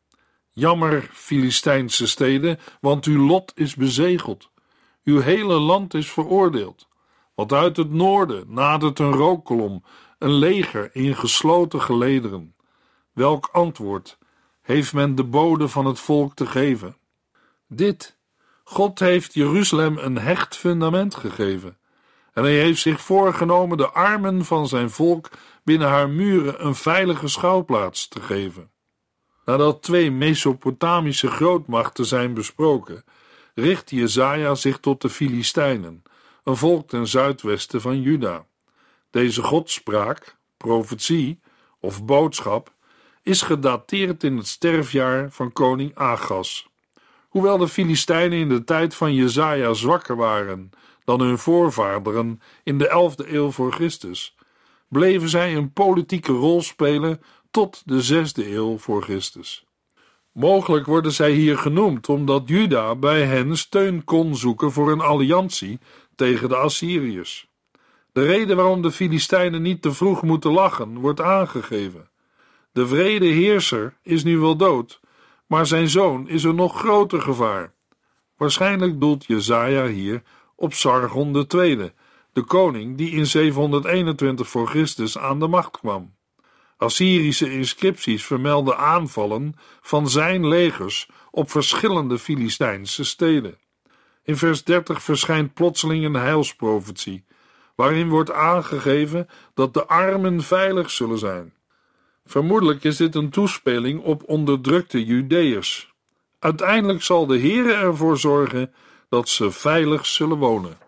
Jammer, 0.52 1.10
Filistijnse 1.12 2.06
steden, 2.06 2.58
want 2.80 3.04
uw 3.04 3.26
lot 3.26 3.52
is 3.54 3.74
bezegeld. 3.74 4.50
Uw 5.04 5.20
hele 5.20 5.54
land 5.54 5.94
is 5.94 6.10
veroordeeld. 6.10 6.88
Want 7.34 7.52
uit 7.52 7.76
het 7.76 7.90
noorden 7.90 8.44
nadert 8.48 8.98
een 8.98 9.12
rookkolom, 9.12 9.84
een 10.18 10.32
leger 10.32 10.90
in 10.92 11.16
gesloten 11.16 11.80
gelederen. 11.80 12.54
Welk 13.12 13.48
antwoord 13.52 14.18
heeft 14.62 14.92
men 14.92 15.14
de 15.14 15.24
bode 15.24 15.68
van 15.68 15.86
het 15.86 16.00
volk 16.00 16.34
te 16.34 16.46
geven? 16.46 16.96
Dit: 17.68 18.18
God 18.64 18.98
heeft 18.98 19.34
Jeruzalem 19.34 19.98
een 19.98 20.18
hecht 20.18 20.56
fundament 20.56 21.14
gegeven. 21.14 21.76
En 22.36 22.42
hij 22.42 22.58
heeft 22.58 22.80
zich 22.80 23.00
voorgenomen 23.00 23.76
de 23.76 23.90
armen 23.90 24.44
van 24.44 24.68
zijn 24.68 24.90
volk 24.90 25.30
binnen 25.64 25.88
haar 25.88 26.08
muren 26.08 26.66
een 26.66 26.74
veilige 26.74 27.28
schouwplaats 27.28 28.08
te 28.08 28.20
geven. 28.20 28.70
Nadat 29.44 29.82
twee 29.82 30.10
Mesopotamische 30.10 31.30
grootmachten 31.30 32.06
zijn 32.06 32.34
besproken, 32.34 33.04
richt 33.54 33.90
Jezaja 33.90 34.54
zich 34.54 34.78
tot 34.78 35.02
de 35.02 35.08
Filistijnen, 35.08 36.02
een 36.44 36.56
volk 36.56 36.88
ten 36.88 37.06
zuidwesten 37.06 37.80
van 37.80 38.00
Juda. 38.00 38.46
Deze 39.10 39.42
godspraak, 39.42 40.36
profetie 40.56 41.40
of 41.80 42.04
boodschap 42.04 42.72
is 43.22 43.42
gedateerd 43.42 44.24
in 44.24 44.36
het 44.36 44.46
sterfjaar 44.46 45.30
van 45.30 45.52
koning 45.52 45.94
Agas. 45.94 46.68
Hoewel 47.28 47.58
de 47.58 47.68
Filistijnen 47.68 48.38
in 48.38 48.48
de 48.48 48.64
tijd 48.64 48.94
van 48.94 49.14
Jezaja 49.14 49.72
zwakker 49.72 50.16
waren 50.16 50.70
dan 51.06 51.20
hun 51.20 51.38
voorvaderen 51.38 52.40
in 52.62 52.78
de 52.78 53.14
11e 53.14 53.32
eeuw 53.32 53.50
voor 53.50 53.72
Christus, 53.72 54.36
bleven 54.88 55.28
zij 55.28 55.56
een 55.56 55.72
politieke 55.72 56.32
rol 56.32 56.62
spelen 56.62 57.22
tot 57.50 57.82
de 57.84 58.24
6e 58.24 58.46
eeuw 58.46 58.78
voor 58.78 59.02
Christus. 59.02 59.66
Mogelijk 60.32 60.86
worden 60.86 61.12
zij 61.12 61.30
hier 61.30 61.58
genoemd 61.58 62.08
omdat 62.08 62.42
Juda 62.48 62.94
bij 62.94 63.22
hen 63.22 63.56
steun 63.56 64.04
kon 64.04 64.36
zoeken 64.36 64.72
voor 64.72 64.92
een 64.92 65.00
alliantie 65.00 65.78
tegen 66.14 66.48
de 66.48 66.56
Assyriërs. 66.56 67.48
De 68.12 68.24
reden 68.26 68.56
waarom 68.56 68.82
de 68.82 68.90
Filistijnen 68.90 69.62
niet 69.62 69.82
te 69.82 69.92
vroeg 69.92 70.22
moeten 70.22 70.52
lachen 70.52 70.98
wordt 70.98 71.20
aangegeven. 71.20 72.08
De 72.72 72.86
vrede 72.86 73.26
heerser 73.26 73.96
is 74.02 74.24
nu 74.24 74.38
wel 74.38 74.56
dood, 74.56 75.00
maar 75.46 75.66
zijn 75.66 75.88
zoon 75.88 76.28
is 76.28 76.44
een 76.44 76.54
nog 76.54 76.78
groter 76.78 77.20
gevaar. 77.20 77.74
Waarschijnlijk 78.36 79.00
doelt 79.00 79.24
Jezaja 79.26 79.86
hier 79.86 80.22
op 80.56 80.74
Sargon 80.74 81.46
II, 81.54 81.92
de 82.32 82.42
koning 82.42 82.96
die 82.96 83.10
in 83.10 83.26
721 83.26 84.48
voor 84.48 84.68
Christus 84.68 85.18
aan 85.18 85.40
de 85.40 85.46
macht 85.46 85.78
kwam. 85.78 86.14
Assyrische 86.76 87.52
inscripties 87.52 88.24
vermelden 88.24 88.78
aanvallen 88.78 89.54
van 89.80 90.08
zijn 90.08 90.48
legers 90.48 91.08
op 91.30 91.50
verschillende 91.50 92.18
Filistijnse 92.18 93.04
steden. 93.04 93.58
In 94.22 94.36
vers 94.36 94.64
30 94.64 95.02
verschijnt 95.02 95.54
plotseling 95.54 96.04
een 96.04 96.14
heilsprofetie, 96.14 97.24
waarin 97.74 98.08
wordt 98.08 98.32
aangegeven 98.32 99.28
dat 99.54 99.74
de 99.74 99.86
armen 99.86 100.42
veilig 100.42 100.90
zullen 100.90 101.18
zijn. 101.18 101.54
Vermoedelijk 102.24 102.84
is 102.84 102.96
dit 102.96 103.14
een 103.14 103.30
toespeling 103.30 104.02
op 104.02 104.22
onderdrukte 104.28 105.04
Judeërs. 105.04 105.94
Uiteindelijk 106.38 107.02
zal 107.02 107.26
de 107.26 107.38
Heere 107.38 107.72
ervoor 107.72 108.18
zorgen 108.18 108.72
dat 109.08 109.28
ze 109.28 109.50
veilig 109.50 110.06
zullen 110.06 110.38
wonen. 110.38 110.78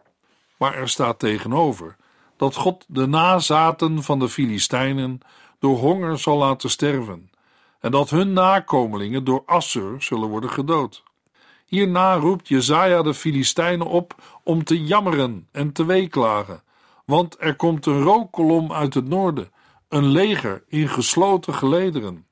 Maar 0.59 0.75
er 0.75 0.89
staat 0.89 1.19
tegenover 1.19 1.97
dat 2.37 2.55
God 2.55 2.85
de 2.89 3.07
nazaten 3.07 4.03
van 4.03 4.19
de 4.19 4.29
Filistijnen 4.29 5.21
door 5.59 5.79
honger 5.79 6.19
zal 6.19 6.37
laten 6.37 6.71
sterven 6.71 7.31
en 7.81 7.91
dat 7.91 8.11
hun 8.11 8.33
nakomelingen 8.33 9.25
door 9.25 9.43
Assur 9.47 10.03
zullen 10.03 10.29
worden 10.29 10.51
gedood. 10.51 11.03
Hierna 11.67 12.15
roept 12.15 12.49
Jezaja 12.49 13.03
de 13.03 13.15
Filistijnen 13.15 13.87
op 13.87 14.15
om 14.43 14.65
te 14.65 14.85
jammeren 14.85 15.49
en 15.53 15.73
te 15.73 15.85
weeklagen, 15.85 16.63
want 17.05 17.37
er 17.39 17.57
komt 17.57 17.87
een 17.87 18.03
rookkolom 18.03 18.73
uit 18.73 18.95
het 18.95 19.09
noorden 19.09 19.53
een 19.89 20.07
leger 20.07 20.65
in 20.69 20.89
gesloten 20.89 21.55
gelederen. 21.55 22.27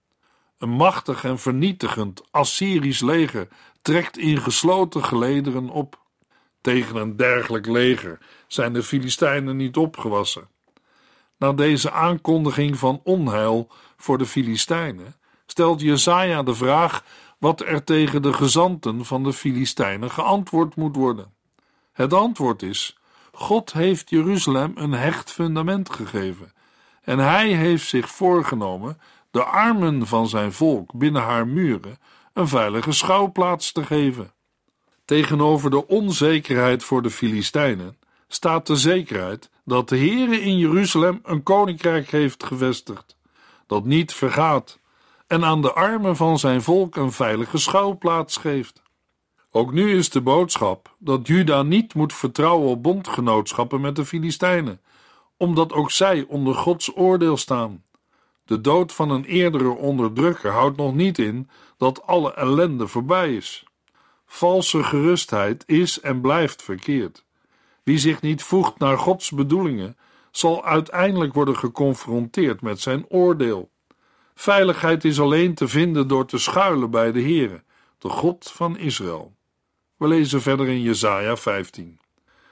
Een 0.59 0.71
machtig 0.71 1.25
en 1.25 1.39
vernietigend 1.39 2.23
Assyrisch 2.31 3.01
leger 3.01 3.49
trekt 3.87 4.19
in 4.19 4.41
gesloten 4.41 5.05
gelederen 5.05 5.69
op. 5.71 6.01
Tegen 6.61 6.97
een 6.97 7.17
dergelijk 7.17 7.67
leger 7.67 8.19
zijn 8.47 8.73
de 8.73 8.83
Filistijnen 8.83 9.57
niet 9.57 9.77
opgewassen. 9.77 10.49
Na 11.39 11.53
deze 11.53 11.91
aankondiging 11.91 12.79
van 12.79 13.01
onheil 13.05 13.69
voor 13.97 14.19
de 14.19 14.27
Filistijnen 14.27 15.15
stelt 15.47 15.81
Jesaja 15.81 16.43
de 16.43 16.55
vraag 16.55 17.05
wat 17.39 17.61
er 17.61 17.85
tegen 17.85 18.23
de 18.23 18.33
gezanten 18.33 19.05
van 19.05 19.23
de 19.23 19.33
Filistijnen 19.33 20.11
geantwoord 20.11 20.77
moet 20.77 20.97
worden. 20.97 21.35
Het 21.93 22.13
antwoord 22.13 22.63
is: 22.63 22.99
God 23.33 23.73
heeft 23.73 24.11
Jeruzalem 24.11 24.73
een 24.75 24.93
hecht 24.93 25.31
fundament 25.33 25.91
gegeven 25.91 26.53
en 27.03 27.19
hij 27.19 27.49
heeft 27.49 27.89
zich 27.89 28.11
voorgenomen 28.11 29.01
de 29.31 29.45
armen 29.45 30.07
van 30.07 30.29
zijn 30.29 30.53
volk 30.53 30.93
binnen 30.93 31.23
haar 31.23 31.47
muren 31.47 31.99
een 32.37 32.49
veilige 32.49 32.93
schouwplaats 32.93 33.73
te 33.73 33.85
geven. 33.85 34.33
Tegenover 35.05 35.71
de 35.71 35.87
onzekerheid 35.87 36.85
voor 36.85 37.03
de 37.03 37.11
Filistijnen 37.11 37.99
staat 38.29 38.67
de 38.67 38.77
zekerheid 38.77 39.51
dat 39.65 39.89
de 39.89 39.97
Heere 39.97 40.41
in 40.41 40.59
Jeruzalem 40.59 41.21
een 41.23 41.43
koninkrijk 41.43 42.11
heeft 42.11 42.45
gevestigd, 42.45 43.17
dat 43.67 43.85
niet 43.85 44.13
vergaat 44.13 44.79
en 45.27 45.45
aan 45.45 45.63
de 45.63 45.73
armen 45.73 46.17
van 46.17 46.39
zijn 46.39 46.63
volk 46.63 46.97
een 46.97 47.13
veilige 47.13 47.59
schouwplaats 47.59 48.37
geeft. 48.37 48.83
Ook 49.51 49.73
nu 49.73 49.97
is 49.97 50.11
de 50.11 50.21
boodschap 50.21 50.97
dat 50.99 51.27
Juda 51.27 51.63
niet 51.63 51.95
moet 51.95 52.13
vertrouwen 52.13 52.69
op 52.69 52.83
bondgenootschappen 52.83 53.81
met 53.81 53.97
de 53.97 54.05
Filistijnen, 54.05 54.81
omdat 55.37 55.73
ook 55.73 55.91
zij 55.91 56.25
onder 56.29 56.55
Gods 56.55 56.97
oordeel 56.97 57.37
staan. 57.37 57.83
De 58.47 58.61
dood 58.61 58.93
van 58.93 59.11
een 59.11 59.25
eerdere 59.25 59.69
onderdrukker 59.69 60.51
houdt 60.51 60.77
nog 60.77 60.95
niet 60.95 61.19
in 61.19 61.49
dat 61.77 62.07
alle 62.07 62.35
ellende 62.35 62.87
voorbij 62.87 63.35
is. 63.35 63.65
Valse 64.27 64.85
gerustheid 64.85 65.65
is 65.67 66.01
en 66.01 66.21
blijft 66.21 66.63
verkeerd. 66.63 67.25
Wie 67.83 67.99
zich 67.99 68.21
niet 68.21 68.43
voegt 68.43 68.79
naar 68.79 68.99
Gods 68.99 69.31
bedoelingen, 69.31 69.97
zal 70.31 70.65
uiteindelijk 70.65 71.35
worden 71.35 71.57
geconfronteerd 71.57 72.61
met 72.61 72.81
zijn 72.81 73.07
oordeel. 73.09 73.71
Veiligheid 74.35 75.05
is 75.05 75.21
alleen 75.21 75.55
te 75.55 75.69
vinden 75.69 76.09
door 76.09 76.27
te 76.27 76.39
schuilen 76.39 76.91
bij 76.91 77.13
de 77.13 77.21
Heere, 77.21 77.63
de 77.99 78.09
God 78.09 78.51
van 78.51 78.79
Israël. 78.79 79.35
We 79.97 80.09
lezen 80.09 80.43
verder 80.43 80.69
in 80.69 80.83
Jesaja 80.83 81.37
15. 81.37 81.99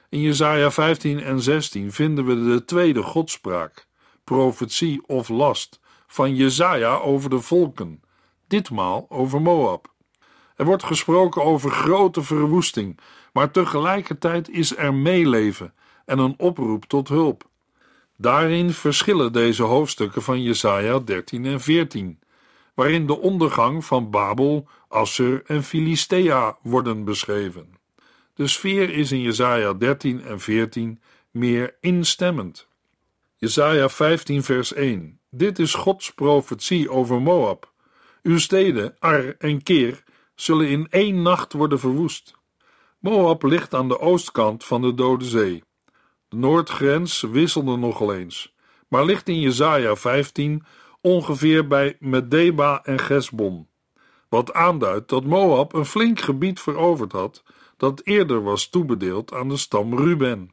In 0.09 0.21
Jesaja 0.21 0.71
15 0.71 1.21
en 1.21 1.41
16 1.41 1.93
vinden 1.93 2.25
we 2.25 2.55
de 2.55 2.65
tweede 2.65 3.03
godspraak, 3.03 3.87
profetie 4.25 5.07
of 5.07 5.29
last, 5.29 5.81
van 6.15 6.35
Jesaja 6.35 6.97
over 6.97 7.31
de 7.31 7.41
volken, 7.41 8.03
ditmaal 8.47 9.07
over 9.09 9.43
Moab. 9.43 9.93
Er 10.57 10.65
wordt 10.65 10.85
gesproken 10.85 11.45
over 11.45 11.71
grote 11.71 12.23
verwoesting, 12.23 12.99
maar 13.33 13.51
tegelijkertijd 13.51 14.49
is 14.49 14.77
er 14.77 14.95
meeleven 14.95 15.75
en 16.05 16.19
een 16.19 16.35
oproep 16.37 16.85
tot 16.85 17.09
hulp. 17.09 17.49
Daarin 18.17 18.71
verschillen 18.73 19.33
deze 19.33 19.63
hoofdstukken 19.63 20.23
van 20.23 20.43
Jesaja 20.43 20.99
13 20.99 21.45
en 21.45 21.61
14, 21.61 22.19
waarin 22.75 23.07
de 23.07 23.19
ondergang 23.19 23.85
van 23.85 24.11
Babel, 24.11 24.69
Assur 24.89 25.43
en 25.47 25.63
Filistea 25.63 26.57
worden 26.63 27.05
beschreven. 27.05 27.75
De 28.35 28.47
sfeer 28.47 28.91
is 28.91 29.13
in 29.13 29.21
Jesaja 29.21 29.73
13 29.73 30.25
en 30.25 30.41
14 30.41 31.01
meer 31.31 31.77
instemmend. 31.81 32.69
Jesaja 33.37 33.89
15 33.89 34.43
vers 34.43 34.73
1 34.73 35.19
Dit 35.37 35.59
is 35.59 35.75
Gods 35.75 36.13
profetie 36.13 36.91
over 36.91 37.23
Moab. 37.23 37.73
Uw 38.23 38.39
steden, 38.39 38.97
Ar 38.99 39.35
en 39.39 39.63
Keer, 39.63 40.03
zullen 40.35 40.69
in 40.69 40.87
één 40.91 41.23
nacht 41.23 41.53
worden 41.53 41.79
verwoest. 41.79 42.35
Moab 42.99 43.43
ligt 43.43 43.75
aan 43.75 43.89
de 43.89 43.99
oostkant 43.99 44.65
van 44.65 44.83
de 44.83 44.95
Dode 44.95 45.25
Zee. 45.25 45.63
De 46.29 46.37
noordgrens 46.37 47.21
wisselde 47.21 47.77
nogal 47.77 48.15
eens, 48.15 48.55
maar 48.89 49.05
ligt 49.05 49.29
in 49.29 49.41
Jesaja 49.41 49.97
15 49.97 50.65
ongeveer 51.01 51.67
bij 51.67 51.97
Medeba 51.99 52.85
en 52.85 52.99
Gesbon. 52.99 53.69
Wat 54.29 54.53
aanduidt 54.53 55.09
dat 55.09 55.25
Moab 55.25 55.73
een 55.73 55.87
flink 55.87 56.21
gebied 56.21 56.61
veroverd 56.61 57.13
had, 57.13 57.43
dat 57.77 58.01
eerder 58.05 58.43
was 58.43 58.69
toebedeeld 58.69 59.33
aan 59.33 59.49
de 59.49 59.57
stam 59.57 59.99
Ruben. 59.99 60.51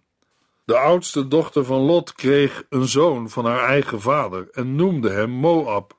De 0.71 0.77
oudste 0.77 1.27
dochter 1.27 1.65
van 1.65 1.79
Lot 1.79 2.13
kreeg 2.13 2.63
een 2.69 2.87
zoon 2.87 3.29
van 3.29 3.45
haar 3.45 3.63
eigen 3.63 4.01
vader 4.01 4.49
en 4.51 4.75
noemde 4.75 5.09
hem 5.09 5.29
Moab. 5.29 5.97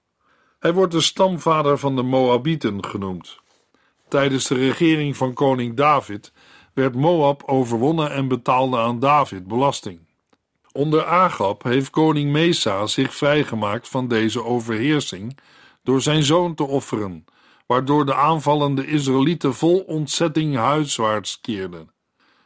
Hij 0.59 0.73
wordt 0.73 0.93
de 0.93 1.01
stamvader 1.01 1.79
van 1.79 1.97
de 1.97 2.03
Moabieten 2.03 2.85
genoemd. 2.85 3.41
Tijdens 4.09 4.47
de 4.47 4.55
regering 4.55 5.17
van 5.17 5.33
koning 5.33 5.77
David 5.77 6.33
werd 6.75 6.95
Moab 6.95 7.43
overwonnen 7.47 8.11
en 8.11 8.29
betaalde 8.29 8.79
aan 8.79 8.99
David 8.99 9.47
belasting. 9.47 10.01
Onder 10.73 11.05
Agab 11.05 11.63
heeft 11.63 11.91
koning 11.91 12.33
Mesa 12.33 12.87
zich 12.87 13.15
vrijgemaakt 13.15 13.89
van 13.89 14.09
deze 14.09 14.45
overheersing 14.45 15.39
door 15.83 16.01
zijn 16.01 16.23
zoon 16.23 16.55
te 16.55 16.65
offeren, 16.65 17.25
waardoor 17.67 18.07
de 18.07 18.15
aanvallende 18.15 18.87
Israëlieten 18.87 19.55
vol 19.55 19.81
ontzetting 19.81 20.57
huiswaarts 20.57 21.41
keerden. 21.41 21.91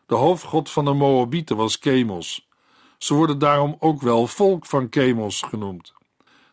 De 0.06 0.14
hoofdgod 0.14 0.70
van 0.70 0.84
de 0.84 0.92
Moabieten 0.92 1.56
was 1.56 1.76
Chemos. 1.80 2.48
Ze 2.98 3.14
worden 3.14 3.38
daarom 3.38 3.76
ook 3.78 4.02
wel 4.02 4.26
volk 4.26 4.66
van 4.66 4.86
Chemos 4.90 5.42
genoemd. 5.42 5.92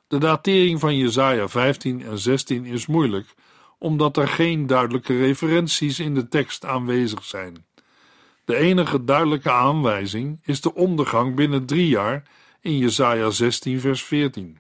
De 0.08 0.18
datering 0.18 0.80
van 0.80 0.98
Jesaja 0.98 1.48
15 1.48 2.04
en 2.04 2.18
16 2.20 2.66
is 2.66 2.86
moeilijk, 2.86 3.34
omdat 3.78 4.18
er 4.18 4.28
geen 4.28 4.68
duidelijke 4.68 5.18
referenties 5.18 6.00
in 6.00 6.14
de 6.14 6.28
tekst 6.28 6.66
aanwezig 6.66 7.24
zijn. 7.24 7.66
De 8.46 8.56
enige 8.56 9.04
duidelijke 9.04 9.52
aanwijzing 9.52 10.42
is 10.44 10.62
de 10.62 10.74
ondergang 10.74 11.36
binnen 11.36 11.66
drie 11.66 11.88
jaar 11.88 12.24
in 12.62 12.78
Jesaja 12.78 13.30
16 13.30 13.80
vers 13.80 14.04
14. 14.04 14.60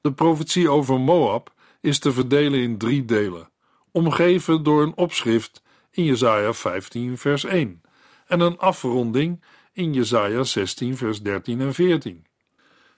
De 0.00 0.12
profetie 0.12 0.70
over 0.70 1.00
Moab 1.00 1.52
is 1.80 1.98
te 1.98 2.12
verdelen 2.12 2.60
in 2.60 2.78
drie 2.78 3.04
delen, 3.04 3.50
omgeven 3.90 4.62
door 4.62 4.82
een 4.82 4.96
opschrift 4.96 5.62
in 5.90 6.04
Jesaja 6.04 6.52
15 6.52 7.18
vers 7.18 7.44
1 7.44 7.84
en 8.26 8.40
een 8.40 8.58
afronding 8.58 9.42
in 9.72 9.92
Jesaja 9.92 10.42
16 10.42 10.96
vers 10.96 11.22
13 11.22 11.60
en 11.60 11.74
14. 11.74 12.26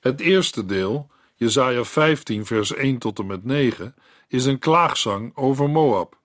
Het 0.00 0.20
eerste 0.20 0.66
deel, 0.66 1.10
Jesaja 1.34 1.84
15 1.84 2.46
vers 2.46 2.74
1 2.74 2.98
tot 2.98 3.18
en 3.18 3.26
met 3.26 3.44
9, 3.44 3.94
is 4.28 4.44
een 4.44 4.58
klaagzang 4.58 5.36
over 5.36 5.70
Moab. 5.70 6.18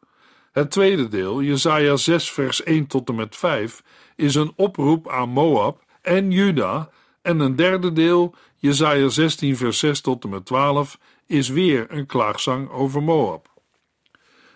Het 0.52 0.72
tweede 0.72 1.08
deel, 1.08 1.42
Jesaja 1.42 1.96
6 1.96 2.32
vers 2.32 2.64
1 2.64 2.88
tot 2.88 3.10
en 3.10 3.16
met 3.16 3.36
5, 3.36 3.84
is 4.16 4.36
een 4.36 4.54
oproep 4.56 5.10
aan 5.10 5.30
Moab 5.30 5.84
en 6.02 6.32
Juda 6.32 6.90
en 7.22 7.40
een 7.40 7.56
derde 7.56 7.94
deel, 7.94 8.36
Jesaja 8.56 9.08
16 9.08 9.58
vers 9.58 9.80
6 9.80 10.02
tot 10.02 10.24
en 10.24 10.30
met 10.30 10.46
12, 10.46 11.00
is 11.26 11.50
weer 11.50 11.86
een 11.90 12.06
klaagzang 12.06 12.70
over 12.70 13.04
Moab. 13.04 13.52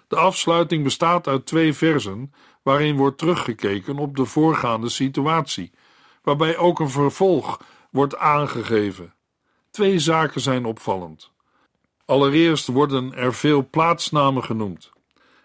De 0.07 0.15
afsluiting 0.15 0.83
bestaat 0.83 1.27
uit 1.27 1.45
twee 1.45 1.73
versen 1.73 2.33
waarin 2.67 2.95
wordt 2.95 3.17
teruggekeken 3.17 3.97
op 3.97 4.15
de 4.15 4.25
voorgaande 4.25 4.89
situatie, 4.89 5.71
waarbij 6.21 6.57
ook 6.57 6.79
een 6.79 6.89
vervolg 6.89 7.61
wordt 7.89 8.17
aangegeven. 8.17 9.13
Twee 9.71 9.99
zaken 9.99 10.41
zijn 10.41 10.65
opvallend. 10.65 11.31
Allereerst 12.05 12.67
worden 12.67 13.13
er 13.13 13.33
veel 13.33 13.67
plaatsnamen 13.69 14.43
genoemd. 14.43 14.91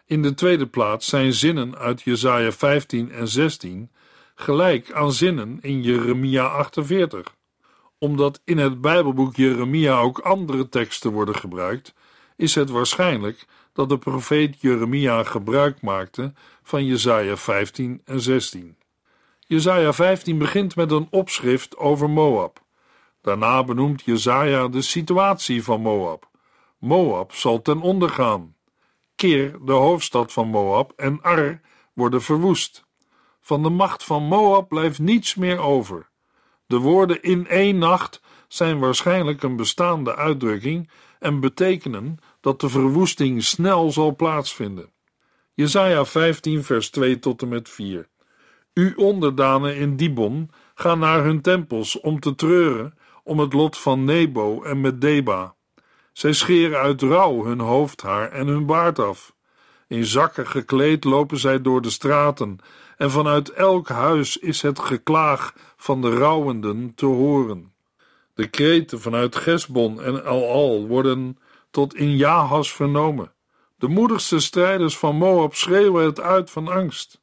In 0.06 0.22
de 0.22 0.34
tweede 0.34 0.66
plaats 0.66 1.08
zijn 1.08 1.32
zinnen 1.32 1.76
uit 1.78 2.02
Jesaja 2.02 2.52
15 2.52 3.12
en 3.12 3.28
16 3.28 3.90
gelijk 4.34 4.92
aan 4.92 5.12
zinnen 5.12 5.58
in 5.60 5.82
Jeremia 5.82 6.46
48. 6.46 7.34
Omdat 7.98 8.40
in 8.44 8.58
het 8.58 8.80
Bijbelboek 8.80 9.36
Jeremia 9.36 9.98
ook 9.98 10.18
andere 10.18 10.68
teksten 10.68 11.12
worden 11.12 11.34
gebruikt, 11.34 11.94
is 12.36 12.54
het 12.54 12.70
waarschijnlijk 12.70 13.46
dat 13.72 13.88
de 13.88 13.98
profeet 13.98 14.60
Jeremia 14.60 15.22
gebruik 15.24 15.80
maakte 15.80 16.32
van 16.62 16.84
Jesaja 16.84 17.36
15 17.36 18.00
en 18.04 18.20
16. 18.20 18.76
Jesaja 19.38 19.92
15 19.92 20.38
begint 20.38 20.76
met 20.76 20.90
een 20.90 21.06
opschrift 21.10 21.76
over 21.76 22.10
Moab. 22.10 22.62
Daarna 23.20 23.64
benoemt 23.64 24.02
Jesaja 24.04 24.68
de 24.68 24.82
situatie 24.82 25.64
van 25.64 25.80
Moab. 25.80 26.30
Moab 26.78 27.32
zal 27.34 27.62
ten 27.62 27.80
onder 27.80 28.08
gaan. 28.08 28.54
Keer, 29.16 29.58
de 29.64 29.72
hoofdstad 29.72 30.32
van 30.32 30.48
Moab, 30.48 30.92
en 30.96 31.22
Ar 31.22 31.60
worden 31.92 32.22
verwoest. 32.22 32.84
Van 33.40 33.62
de 33.62 33.68
macht 33.68 34.04
van 34.04 34.22
Moab 34.22 34.68
blijft 34.68 34.98
niets 34.98 35.34
meer 35.34 35.58
over. 35.58 36.10
De 36.66 36.78
woorden 36.78 37.22
in 37.22 37.48
één 37.48 37.78
nacht 37.78 38.20
zijn 38.48 38.78
waarschijnlijk 38.78 39.42
een 39.42 39.56
bestaande 39.56 40.16
uitdrukking 40.16 40.90
en 41.18 41.40
betekenen 41.40 42.18
dat 42.42 42.60
de 42.60 42.68
verwoesting 42.68 43.42
snel 43.42 43.90
zal 43.90 44.16
plaatsvinden. 44.16 44.90
Jesaja 45.54 46.04
15 46.04 46.64
vers 46.64 46.90
2 46.90 47.18
tot 47.18 47.42
en 47.42 47.48
met 47.48 47.68
4 47.68 48.08
Uw 48.74 48.92
onderdanen 48.96 49.76
in 49.76 49.96
Dibon 49.96 50.50
gaan 50.74 50.98
naar 50.98 51.24
hun 51.24 51.40
tempels 51.40 52.00
om 52.00 52.20
te 52.20 52.34
treuren 52.34 52.94
om 53.24 53.38
het 53.38 53.52
lot 53.52 53.78
van 53.78 54.04
Nebo 54.04 54.62
en 54.62 54.80
Medeba. 54.80 55.54
Zij 56.12 56.32
scheren 56.32 56.78
uit 56.78 57.02
rouw 57.02 57.44
hun 57.44 57.60
hoofdhaar 57.60 58.30
en 58.30 58.46
hun 58.46 58.66
baard 58.66 58.98
af. 58.98 59.34
In 59.88 60.04
zakken 60.04 60.46
gekleed 60.46 61.04
lopen 61.04 61.38
zij 61.38 61.60
door 61.60 61.82
de 61.82 61.90
straten, 61.90 62.58
en 62.96 63.10
vanuit 63.10 63.50
elk 63.50 63.88
huis 63.88 64.36
is 64.36 64.62
het 64.62 64.78
geklaag 64.78 65.54
van 65.76 66.00
de 66.00 66.10
rouwenden 66.10 66.94
te 66.94 67.06
horen. 67.06 67.72
De 68.34 68.46
kreten 68.46 69.00
vanuit 69.00 69.36
Gesbon 69.36 70.02
en 70.02 70.24
Al-Al 70.24 70.86
worden 70.86 71.38
tot 71.72 71.94
in 71.94 72.16
Jahas 72.16 72.72
vernomen. 72.72 73.32
De 73.76 73.88
moedigste 73.88 74.40
strijders 74.40 74.98
van 74.98 75.16
Moab 75.16 75.54
schreeuwen 75.54 76.04
het 76.04 76.20
uit 76.20 76.50
van 76.50 76.68
angst. 76.68 77.20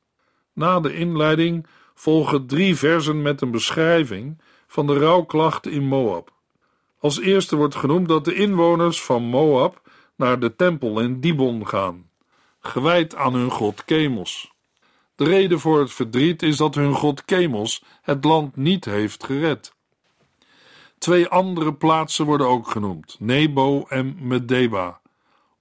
Na 0.54 0.80
de 0.80 0.94
inleiding 0.94 1.68
volgen 1.94 2.46
drie 2.46 2.76
versen 2.76 3.22
met 3.22 3.42
een 3.42 3.52
beschrijving 3.52 4.42
van 4.68 4.88
de 4.88 4.98
rouwklachten 4.98 5.72
in 5.72 5.88
Moab. 5.88 6.34
Als 7.00 7.20
eerste 7.20 7.56
wordt 7.56 7.76
genoemd 7.76 8.08
dat 8.08 8.26
de 8.26 8.34
inwoners 8.34 9.02
van 9.02 9.24
Moab 9.24 9.82
naar 10.16 10.40
de 10.40 10.56
tempel 10.56 11.00
in 11.00 11.20
Dibon 11.20 11.68
gaan, 11.68 12.10
gewijd 12.60 13.16
aan 13.16 13.34
hun 13.34 13.52
god 13.52 13.84
Chemos. 13.86 14.52
De 15.16 15.24
reden 15.24 15.60
voor 15.60 15.80
het 15.80 15.92
verdriet 15.92 16.42
is 16.42 16.58
dat 16.58 16.76
hun 16.76 16.94
god 16.94 17.24
Chemos 17.26 17.84
het 18.02 18.24
land 18.24 18.56
niet 18.56 18.86
heeft 18.86 19.24
gered. 19.24 19.78
Twee 21.00 21.28
andere 21.28 21.74
plaatsen 21.74 22.26
worden 22.26 22.48
ook 22.48 22.68
genoemd, 22.72 23.16
Nebo 23.20 23.86
en 23.88 24.18
Medeba. 24.20 25.02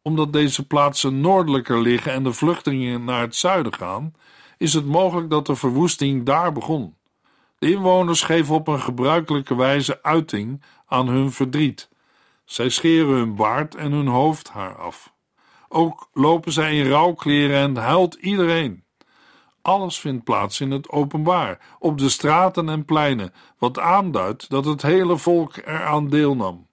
Omdat 0.03 0.33
deze 0.33 0.67
plaatsen 0.67 1.21
noordelijker 1.21 1.81
liggen 1.81 2.13
en 2.13 2.23
de 2.23 2.33
vluchtelingen 2.33 3.05
naar 3.05 3.21
het 3.21 3.37
zuiden 3.37 3.75
gaan, 3.75 4.15
is 4.57 4.73
het 4.75 4.87
mogelijk 4.87 5.31
dat 5.31 5.47
de 5.47 5.57
verwoesting 5.57 6.25
daar 6.25 6.53
begon. 6.53 6.97
De 7.59 7.71
inwoners 7.71 8.23
geven 8.23 8.55
op 8.55 8.69
een 8.69 8.81
gebruikelijke 8.81 9.55
wijze 9.57 10.03
uiting 10.03 10.63
aan 10.87 11.09
hun 11.09 11.33
verdriet. 11.33 11.89
Zij 12.45 12.69
scheren 12.69 13.15
hun 13.15 13.35
baard 13.35 13.75
en 13.75 13.93
hun 13.93 14.07
hoofdhaar 14.07 14.77
af. 14.77 15.13
Ook 15.69 16.09
lopen 16.13 16.53
zij 16.53 16.79
in 16.79 16.91
rouwkleren 16.91 17.57
en 17.57 17.77
huilt 17.77 18.15
iedereen. 18.15 18.85
Alles 19.63 20.01
vindt 20.01 20.25
plaats 20.25 20.61
in 20.61 20.71
het 20.71 20.89
openbaar, 20.89 21.77
op 21.79 21.99
de 21.99 22.09
straten 22.09 22.69
en 22.69 22.85
pleinen, 22.85 23.33
wat 23.59 23.79
aanduidt 23.79 24.51
dat 24.51 24.65
het 24.65 24.83
hele 24.83 25.17
volk 25.17 25.57
eraan 25.57 26.09
deelnam. 26.09 26.67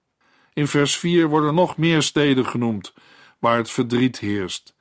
In 0.53 0.67
vers 0.67 0.97
4 0.97 1.27
worden 1.27 1.55
nog 1.55 1.77
meer 1.77 2.01
steden 2.01 2.45
genoemd 2.45 2.93
waar 3.39 3.57
het 3.57 3.71
verdriet 3.71 4.19
heerst. 4.19 4.75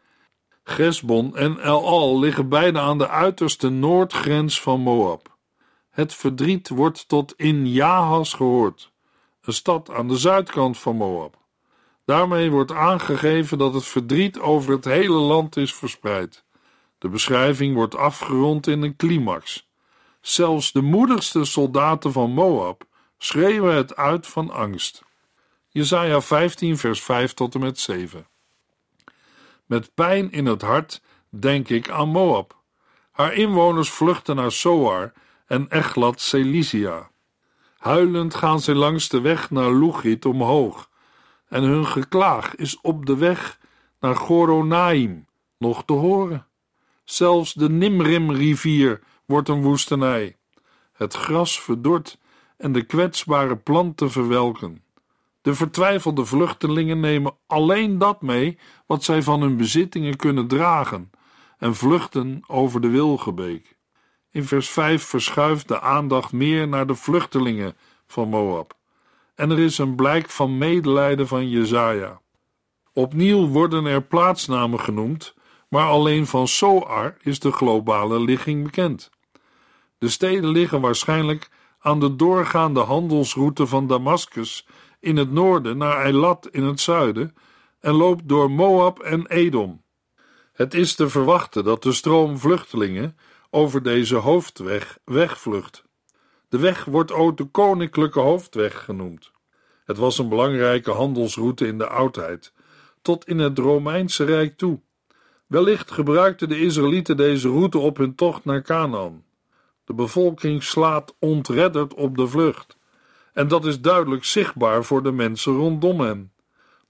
Gesbon 0.65 1.37
en 1.37 1.59
El-Al 1.59 2.19
liggen 2.19 2.49
beide 2.49 2.79
aan 2.79 2.99
de 2.99 3.09
uiterste 3.09 3.69
noordgrens 3.69 4.61
van 4.61 4.81
Moab. 4.81 5.37
Het 5.91 6.15
verdriet 6.15 6.69
wordt 6.69 7.09
tot 7.09 7.35
in 7.37 7.67
Jahas 7.67 8.33
gehoord, 8.33 8.93
een 9.43 9.53
stad 9.53 9.91
aan 9.91 10.09
de 10.09 10.17
zuidkant 10.17 10.79
van 10.79 10.97
Moab. 10.97 11.43
Daarmee 12.05 12.51
wordt 12.51 12.73
aangegeven 12.73 13.59
dat 13.59 13.75
het 13.75 13.85
verdriet 13.85 14.39
over 14.39 14.73
het 14.73 14.85
hele 14.85 15.19
land 15.19 15.57
is 15.57 15.75
verspreid. 15.75 16.45
De 17.05 17.11
beschrijving 17.11 17.75
wordt 17.75 17.97
afgerond 17.97 18.67
in 18.67 18.83
een 18.83 18.97
climax. 18.97 19.69
Zelfs 20.21 20.73
de 20.73 20.83
moedigste 20.83 21.45
soldaten 21.45 22.13
van 22.13 22.31
Moab 22.31 22.85
schreeuwen 23.19 23.75
het 23.75 23.97
uit 23.97 24.27
van 24.27 24.51
angst. 24.51 25.03
Jesaja 25.69 26.21
15 26.21 26.79
vers 26.79 27.03
5 27.03 27.35
tot 27.35 27.55
en 27.55 27.61
met 27.61 27.79
7 27.79 28.27
Met 29.67 29.95
pijn 29.95 30.33
in 30.33 30.47
het 30.47 30.63
hart 30.63 31.03
denk 31.29 31.69
ik 31.69 31.91
aan 31.91 32.09
Moab. 32.09 32.63
Haar 33.11 33.35
inwoners 33.35 33.91
vluchten 33.91 34.37
naar 34.37 34.53
Soar 34.53 35.13
en 35.47 35.69
Echlat 35.69 36.21
Cilicia. 36.21 37.11
Huilend 37.79 38.35
gaan 38.35 38.61
zij 38.61 38.75
langs 38.75 39.09
de 39.09 39.21
weg 39.21 39.51
naar 39.51 39.73
Lugit 39.73 40.25
omhoog, 40.25 40.91
en 41.49 41.63
hun 41.63 41.87
geklaag 41.87 42.55
is 42.55 42.81
op 42.81 43.07
de 43.07 43.17
weg 43.17 43.59
naar 44.01 44.17
Goronaim 44.17 45.27
nog 45.59 45.85
te 45.85 45.93
horen. 45.93 46.47
Zelfs 47.05 47.53
de 47.53 47.71
Nimrim-rivier 47.71 49.01
wordt 49.27 49.49
een 49.49 49.63
woestenij. 49.63 50.37
Het 50.93 51.15
gras 51.15 51.61
verdort 51.61 52.19
en 52.57 52.73
de 52.73 52.83
kwetsbare 52.83 53.57
planten 53.57 54.11
verwelken. 54.11 54.83
De 55.43 55.55
vertwijfelde 55.55 56.25
vluchtelingen 56.25 57.01
nemen 57.01 57.37
alleen 57.47 57.99
dat 57.99 58.23
mee 58.23 58.59
wat 58.87 59.05
zij 59.05 59.23
van 59.23 59.41
hun 59.41 59.57
bezittingen 59.57 60.17
kunnen 60.17 60.47
dragen 60.47 61.11
en 61.59 61.75
vluchten 61.75 62.43
over 62.47 62.81
de 62.81 62.89
Wilgebeek. 62.89 63.77
In 64.31 64.45
vers 64.45 64.69
5 64.69 65.03
verschuift 65.03 65.69
de 65.69 65.81
aandacht 65.81 66.33
meer 66.33 66.69
naar 66.69 66.87
de 66.87 66.95
vluchtelingen 66.95 67.77
van 68.07 68.29
Moab. 68.29 68.77
En 69.35 69.51
er 69.51 69.59
is 69.59 69.79
een 69.79 69.95
blijk 69.95 70.31
van 70.31 70.59
medelijden 70.59 71.29
van 71.29 71.49
Jezaja. 71.49 72.21
Opnieuw 72.93 73.47
worden 73.47 73.85
er 73.85 74.03
plaatsnamen 74.03 74.81
genoemd, 74.81 75.35
maar 75.75 75.89
alleen 75.89 76.27
van 76.27 76.49
Soar 76.49 77.17
is 77.21 77.39
de 77.39 77.53
globale 77.53 78.21
ligging 78.21 78.65
bekend. 78.65 79.11
De 79.99 80.09
steden 80.09 80.51
liggen 80.51 80.81
waarschijnlijk 80.81 81.51
aan 81.79 82.01
de 82.01 82.17
doorgaande 82.17 82.81
handelsroute 82.81 83.67
van 83.67 83.87
Damascus 83.87 84.67
in 85.01 85.17
het 85.17 85.33
noorden 85.33 85.77
naar 85.77 86.03
Eilat 86.03 86.49
in 86.51 86.63
het 86.63 86.81
zuiden 86.81 87.35
en 87.81 87.93
loopt 87.95 88.29
door 88.29 88.51
Moab 88.51 88.99
en 88.99 89.27
Edom. 89.27 89.83
Het 90.53 90.75
is 90.75 90.95
te 90.95 91.09
verwachten 91.09 91.65
dat 91.65 91.83
de 91.83 91.93
stroom 91.93 92.39
vluchtelingen 92.39 93.17
over 93.51 93.83
deze 93.83 94.17
hoofdweg 94.17 94.99
wegvlucht. 95.05 95.85
De 96.49 96.59
weg 96.59 96.85
wordt 96.85 97.13
ook 97.13 97.37
de 97.37 97.45
Koninklijke 97.45 98.21
Hoofdweg 98.21 98.85
genoemd. 98.85 99.33
Het 99.85 99.97
was 99.97 100.19
een 100.19 100.29
belangrijke 100.29 100.91
handelsroute 100.91 101.67
in 101.67 101.79
de 101.79 101.89
oudheid, 101.89 102.53
tot 103.03 103.27
in 103.27 103.39
het 103.39 103.59
Romeinse 103.59 104.25
Rijk 104.25 104.57
toe. 104.57 104.81
Wellicht 105.55 105.91
gebruikten 105.91 106.49
de 106.49 106.61
Israëlieten 106.61 107.17
deze 107.17 107.49
route 107.49 107.79
op 107.79 107.97
hun 107.97 108.15
tocht 108.15 108.45
naar 108.45 108.63
Canaan. 108.63 109.25
De 109.85 109.95
bevolking 109.95 110.63
slaat 110.63 111.15
ontredderd 111.19 111.95
op 111.95 112.17
de 112.17 112.27
vlucht. 112.27 112.77
En 113.33 113.49
dat 113.49 113.65
is 113.65 113.81
duidelijk 113.81 114.25
zichtbaar 114.25 114.85
voor 114.85 115.03
de 115.03 115.13
mensen 115.13 115.57
rondom 115.57 116.01
hen. 116.01 116.33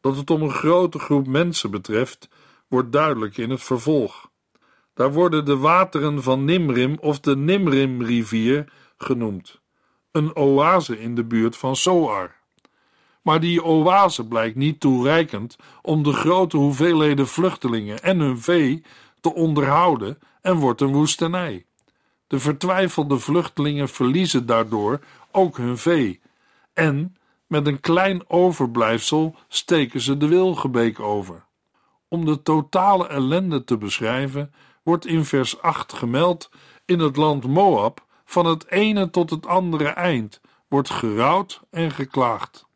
Dat 0.00 0.16
het 0.16 0.30
om 0.30 0.42
een 0.42 0.50
grote 0.50 0.98
groep 0.98 1.26
mensen 1.26 1.70
betreft, 1.70 2.28
wordt 2.68 2.92
duidelijk 2.92 3.36
in 3.36 3.50
het 3.50 3.62
vervolg. 3.62 4.30
Daar 4.94 5.12
worden 5.12 5.44
de 5.44 5.56
wateren 5.56 6.22
van 6.22 6.44
Nimrim 6.44 6.96
of 7.00 7.20
de 7.20 7.36
Nimrim-rivier 7.36 8.72
genoemd, 8.96 9.60
een 10.10 10.36
oase 10.36 11.00
in 11.00 11.14
de 11.14 11.24
buurt 11.24 11.56
van 11.56 11.76
Soar. 11.76 12.36
Maar 13.24 13.40
die 13.40 13.64
oase 13.64 14.26
blijkt 14.26 14.56
niet 14.56 14.80
toereikend 14.80 15.56
om 15.82 16.02
de 16.02 16.12
grote 16.12 16.56
hoeveelheden 16.56 17.26
vluchtelingen 17.26 18.02
en 18.02 18.18
hun 18.18 18.38
vee 18.38 18.82
te 19.20 19.34
onderhouden 19.34 20.18
en 20.40 20.56
wordt 20.56 20.80
een 20.80 20.92
woestenij. 20.92 21.64
De 22.26 22.38
vertwijfelde 22.38 23.18
vluchtelingen 23.18 23.88
verliezen 23.88 24.46
daardoor 24.46 25.00
ook 25.30 25.56
hun 25.56 25.78
vee 25.78 26.20
en 26.74 27.16
met 27.46 27.66
een 27.66 27.80
klein 27.80 28.30
overblijfsel 28.30 29.34
steken 29.48 30.00
ze 30.00 30.16
de 30.16 30.28
Wilgebeek 30.28 31.00
over. 31.00 31.44
Om 32.08 32.24
de 32.24 32.42
totale 32.42 33.08
ellende 33.08 33.64
te 33.64 33.76
beschrijven, 33.76 34.54
wordt 34.82 35.06
in 35.06 35.24
vers 35.24 35.62
8 35.62 35.92
gemeld: 35.92 36.50
in 36.84 36.98
het 36.98 37.16
land 37.16 37.46
Moab, 37.46 38.04
van 38.24 38.46
het 38.46 38.70
ene 38.70 39.10
tot 39.10 39.30
het 39.30 39.46
andere 39.46 39.88
eind, 39.88 40.40
wordt 40.68 40.90
gerouwd 40.90 41.60
en 41.70 41.90
geklaagd. 41.90 42.66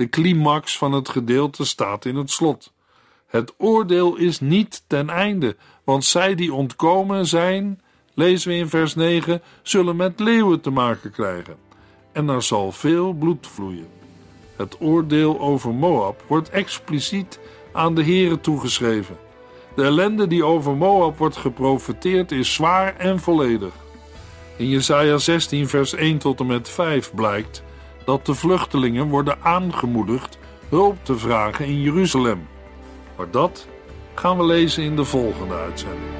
De 0.00 0.08
climax 0.08 0.78
van 0.78 0.92
het 0.92 1.08
gedeelte 1.08 1.64
staat 1.64 2.04
in 2.04 2.16
het 2.16 2.30
slot. 2.30 2.72
Het 3.26 3.54
oordeel 3.58 4.16
is 4.16 4.40
niet 4.40 4.82
ten 4.86 5.10
einde, 5.10 5.56
want 5.84 6.04
zij 6.04 6.34
die 6.34 6.52
ontkomen 6.52 7.26
zijn, 7.26 7.80
lezen 8.14 8.50
we 8.50 8.56
in 8.56 8.68
vers 8.68 8.94
9, 8.94 9.42
zullen 9.62 9.96
met 9.96 10.20
leeuwen 10.20 10.60
te 10.60 10.70
maken 10.70 11.10
krijgen. 11.10 11.56
En 12.12 12.28
er 12.28 12.42
zal 12.42 12.72
veel 12.72 13.12
bloed 13.12 13.46
vloeien. 13.46 13.88
Het 14.56 14.76
oordeel 14.80 15.40
over 15.40 15.74
Moab 15.74 16.24
wordt 16.26 16.50
expliciet 16.50 17.38
aan 17.72 17.94
de 17.94 18.04
Here 18.04 18.40
toegeschreven. 18.40 19.16
De 19.76 19.82
ellende 19.82 20.26
die 20.26 20.44
over 20.44 20.76
Moab 20.76 21.18
wordt 21.18 21.36
geprofeteerd 21.36 22.32
is 22.32 22.54
zwaar 22.54 22.96
en 22.96 23.18
volledig. 23.18 23.74
In 24.56 24.68
Jesaja 24.68 25.18
16 25.18 25.68
vers 25.68 25.94
1 25.94 26.18
tot 26.18 26.40
en 26.40 26.46
met 26.46 26.68
5 26.68 27.14
blijkt 27.14 27.62
dat 28.04 28.26
de 28.26 28.34
vluchtelingen 28.34 29.08
worden 29.08 29.38
aangemoedigd 29.42 30.38
hulp 30.68 31.04
te 31.04 31.18
vragen 31.18 31.66
in 31.66 31.80
Jeruzalem. 31.80 32.48
Maar 33.16 33.30
dat 33.30 33.68
gaan 34.14 34.36
we 34.36 34.44
lezen 34.44 34.82
in 34.82 34.96
de 34.96 35.04
volgende 35.04 35.54
uitzending. 35.54 36.19